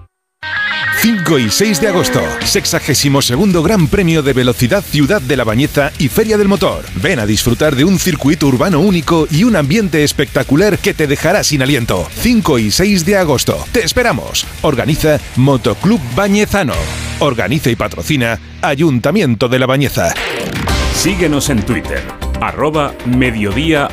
5 1.01 1.39
y 1.39 1.49
6 1.49 1.81
de 1.81 1.87
agosto, 1.87 2.21
62 2.45 3.63
Gran 3.63 3.87
Premio 3.87 4.21
de 4.21 4.33
Velocidad 4.33 4.83
Ciudad 4.83 5.19
de 5.19 5.35
la 5.35 5.43
Bañeza 5.43 5.91
y 5.97 6.09
Feria 6.09 6.37
del 6.37 6.47
Motor. 6.47 6.85
Ven 7.01 7.17
a 7.17 7.25
disfrutar 7.25 7.75
de 7.75 7.83
un 7.83 7.97
circuito 7.97 8.45
urbano 8.45 8.79
único 8.79 9.27
y 9.31 9.43
un 9.43 9.55
ambiente 9.55 10.03
espectacular 10.03 10.77
que 10.77 10.93
te 10.93 11.07
dejará 11.07 11.43
sin 11.43 11.63
aliento. 11.63 12.07
5 12.19 12.59
y 12.59 12.69
6 12.69 13.03
de 13.03 13.17
agosto. 13.17 13.57
Te 13.71 13.83
esperamos. 13.83 14.45
Organiza 14.61 15.19
Motoclub 15.37 15.99
Bañezano. 16.15 16.75
Organiza 17.17 17.71
y 17.71 17.75
patrocina 17.75 18.39
Ayuntamiento 18.61 19.49
de 19.49 19.57
la 19.57 19.65
Bañeza. 19.65 20.13
Síguenos 20.93 21.49
en 21.49 21.63
Twitter, 21.63 22.03
arroba 22.39 22.93
mediodía. 23.07 23.87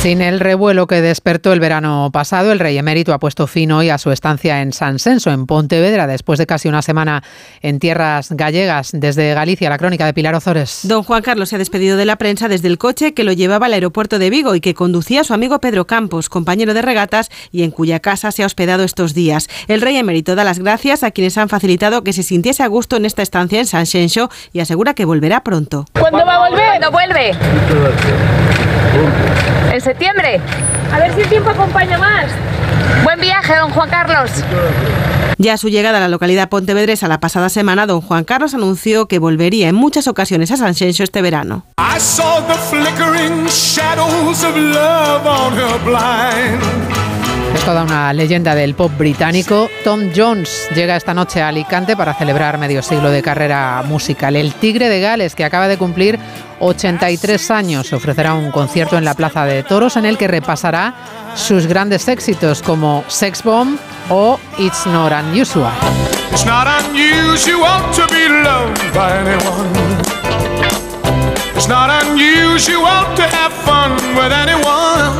Sin 0.00 0.22
el 0.22 0.40
revuelo 0.40 0.86
que 0.86 1.02
despertó 1.02 1.52
el 1.52 1.60
verano 1.60 2.08
pasado, 2.10 2.52
el 2.52 2.58
rey 2.58 2.78
emérito 2.78 3.12
ha 3.12 3.18
puesto 3.18 3.46
fin 3.46 3.70
hoy 3.70 3.90
a 3.90 3.98
su 3.98 4.10
estancia 4.10 4.62
en 4.62 4.72
San 4.72 4.98
Senso, 4.98 5.30
en 5.30 5.44
Pontevedra, 5.44 6.06
después 6.06 6.38
de 6.38 6.46
casi 6.46 6.68
una 6.68 6.80
semana 6.80 7.22
en 7.60 7.78
tierras 7.78 8.32
gallegas. 8.32 8.92
Desde 8.94 9.34
Galicia, 9.34 9.68
la 9.68 9.76
crónica 9.76 10.06
de 10.06 10.14
Pilar 10.14 10.34
Ozores. 10.34 10.80
Don 10.84 11.02
Juan 11.02 11.20
Carlos 11.20 11.50
se 11.50 11.56
ha 11.56 11.58
despedido 11.58 11.98
de 11.98 12.06
la 12.06 12.16
prensa 12.16 12.48
desde 12.48 12.68
el 12.68 12.78
coche 12.78 13.12
que 13.12 13.24
lo 13.24 13.32
llevaba 13.32 13.66
al 13.66 13.74
aeropuerto 13.74 14.18
de 14.18 14.30
Vigo 14.30 14.54
y 14.54 14.62
que 14.62 14.72
conducía 14.72 15.22
su 15.22 15.34
amigo 15.34 15.60
Pedro 15.60 15.86
Campos, 15.86 16.30
compañero 16.30 16.72
de 16.72 16.80
regatas 16.80 17.28
y 17.52 17.62
en 17.62 17.70
cuya 17.70 18.00
casa 18.00 18.32
se 18.32 18.42
ha 18.42 18.46
hospedado 18.46 18.84
estos 18.84 19.12
días. 19.12 19.48
El 19.68 19.82
rey 19.82 19.98
emérito 19.98 20.34
da 20.34 20.44
las 20.44 20.60
gracias 20.60 21.02
a 21.02 21.10
quienes 21.10 21.36
han 21.36 21.50
facilitado 21.50 22.04
que 22.04 22.14
se 22.14 22.22
sintiese 22.22 22.62
a 22.62 22.68
gusto 22.68 22.96
en 22.96 23.04
esta 23.04 23.20
estancia 23.20 23.58
en 23.58 23.66
San 23.66 23.84
Senso 23.84 24.30
y 24.54 24.60
asegura 24.60 24.94
que 24.94 25.04
volverá 25.04 25.44
pronto. 25.44 25.84
¿Cuándo 25.92 26.24
va 26.24 26.36
a 26.36 26.48
volver? 26.48 26.68
¿Cuándo 26.68 26.90
vuelve? 26.90 28.49
¿En 29.72 29.80
septiembre? 29.80 30.40
A 30.92 30.98
ver 30.98 31.14
si 31.14 31.20
el 31.20 31.28
tiempo 31.28 31.50
acompaña 31.50 31.98
más. 31.98 32.26
Buen 33.04 33.20
viaje, 33.20 33.56
don 33.56 33.70
Juan 33.70 33.88
Carlos. 33.88 34.30
Ya 35.38 35.54
a 35.54 35.56
su 35.56 35.68
llegada 35.68 35.98
a 35.98 36.00
la 36.00 36.08
localidad 36.08 36.48
pontevedresa 36.48 37.08
la 37.08 37.20
pasada 37.20 37.48
semana, 37.48 37.86
don 37.86 38.00
Juan 38.00 38.24
Carlos 38.24 38.52
anunció 38.54 39.06
que 39.06 39.18
volvería 39.18 39.68
en 39.68 39.74
muchas 39.74 40.06
ocasiones 40.06 40.50
a 40.50 40.56
San 40.56 40.74
Xenxo 40.74 41.02
este 41.02 41.22
verano. 41.22 41.64
Es 47.54 47.64
toda 47.64 47.82
una 47.84 48.12
leyenda 48.12 48.54
del 48.54 48.74
pop 48.74 48.92
británico. 48.98 49.68
Tom 49.82 50.10
Jones 50.14 50.68
llega 50.74 50.96
esta 50.96 51.14
noche 51.14 51.40
a 51.40 51.48
Alicante 51.48 51.96
para 51.96 52.14
celebrar 52.14 52.58
medio 52.58 52.82
siglo 52.82 53.10
de 53.10 53.22
carrera 53.22 53.82
musical. 53.86 54.36
El 54.36 54.54
Tigre 54.54 54.88
de 54.88 55.00
Gales, 55.00 55.34
que 55.34 55.44
acaba 55.44 55.68
de 55.68 55.78
cumplir 55.78 56.18
83 56.60 57.50
años, 57.50 57.92
ofrecerá 57.92 58.34
un 58.34 58.50
concierto 58.50 58.96
en 58.96 59.04
la 59.04 59.14
Plaza 59.14 59.44
de 59.44 59.62
Toros 59.62 59.96
en 59.96 60.04
el 60.04 60.16
que 60.16 60.28
repasará 60.28 60.94
sus 61.34 61.66
grandes 61.66 62.06
éxitos 62.08 62.62
como 62.62 63.04
Sex 63.08 63.42
Bomb 63.42 63.78
o 64.08 64.38
It's 64.58 64.86
Not 64.86 65.12
Unusual. 65.12 65.72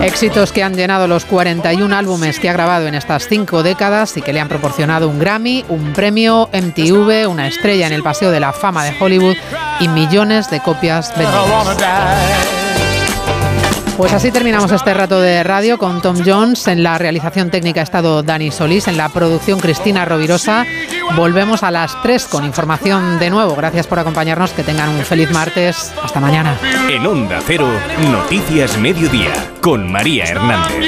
Éxitos 0.02 0.52
que 0.52 0.62
han 0.62 0.74
llenado 0.74 1.06
los 1.06 1.24
41 1.26 1.94
álbumes 1.94 2.40
que 2.40 2.48
ha 2.48 2.52
grabado 2.52 2.86
en 2.86 2.94
estas 2.94 3.28
cinco 3.28 3.62
décadas 3.62 4.16
y 4.16 4.22
que 4.22 4.32
le 4.32 4.40
han 4.40 4.48
proporcionado 4.48 5.08
un 5.08 5.18
Grammy, 5.18 5.64
un 5.68 5.92
premio 5.92 6.48
MTV, 6.52 7.28
una 7.28 7.46
estrella 7.46 7.86
en 7.86 7.92
el 7.92 8.02
Paseo 8.02 8.30
de 8.30 8.40
la 8.40 8.52
Fama 8.52 8.84
de 8.84 8.94
Hollywood 8.98 9.36
y 9.80 9.88
millones 9.88 10.50
de 10.50 10.60
copias 10.60 11.12
vendidas. 11.16 12.79
Pues 14.00 14.14
así 14.14 14.30
terminamos 14.30 14.72
este 14.72 14.94
rato 14.94 15.20
de 15.20 15.42
radio 15.42 15.76
con 15.76 16.00
Tom 16.00 16.16
Jones. 16.24 16.66
En 16.68 16.82
la 16.82 16.96
realización 16.96 17.50
técnica 17.50 17.80
ha 17.80 17.82
estado 17.82 18.22
Dani 18.22 18.50
Solís, 18.50 18.88
en 18.88 18.96
la 18.96 19.10
producción 19.10 19.60
Cristina 19.60 20.06
Rovirosa. 20.06 20.64
Volvemos 21.16 21.62
a 21.62 21.70
las 21.70 22.00
3 22.00 22.24
con 22.28 22.46
información 22.46 23.18
de 23.18 23.28
nuevo. 23.28 23.54
Gracias 23.54 23.86
por 23.86 23.98
acompañarnos. 23.98 24.52
Que 24.52 24.62
tengan 24.62 24.88
un 24.88 25.04
feliz 25.04 25.30
martes. 25.32 25.92
Hasta 26.02 26.18
mañana. 26.18 26.56
En 26.88 27.06
Onda 27.06 27.40
Cero, 27.46 27.68
Noticias 28.10 28.78
Mediodía, 28.78 29.34
con 29.60 29.92
María 29.92 30.24
Hernández. 30.24 30.78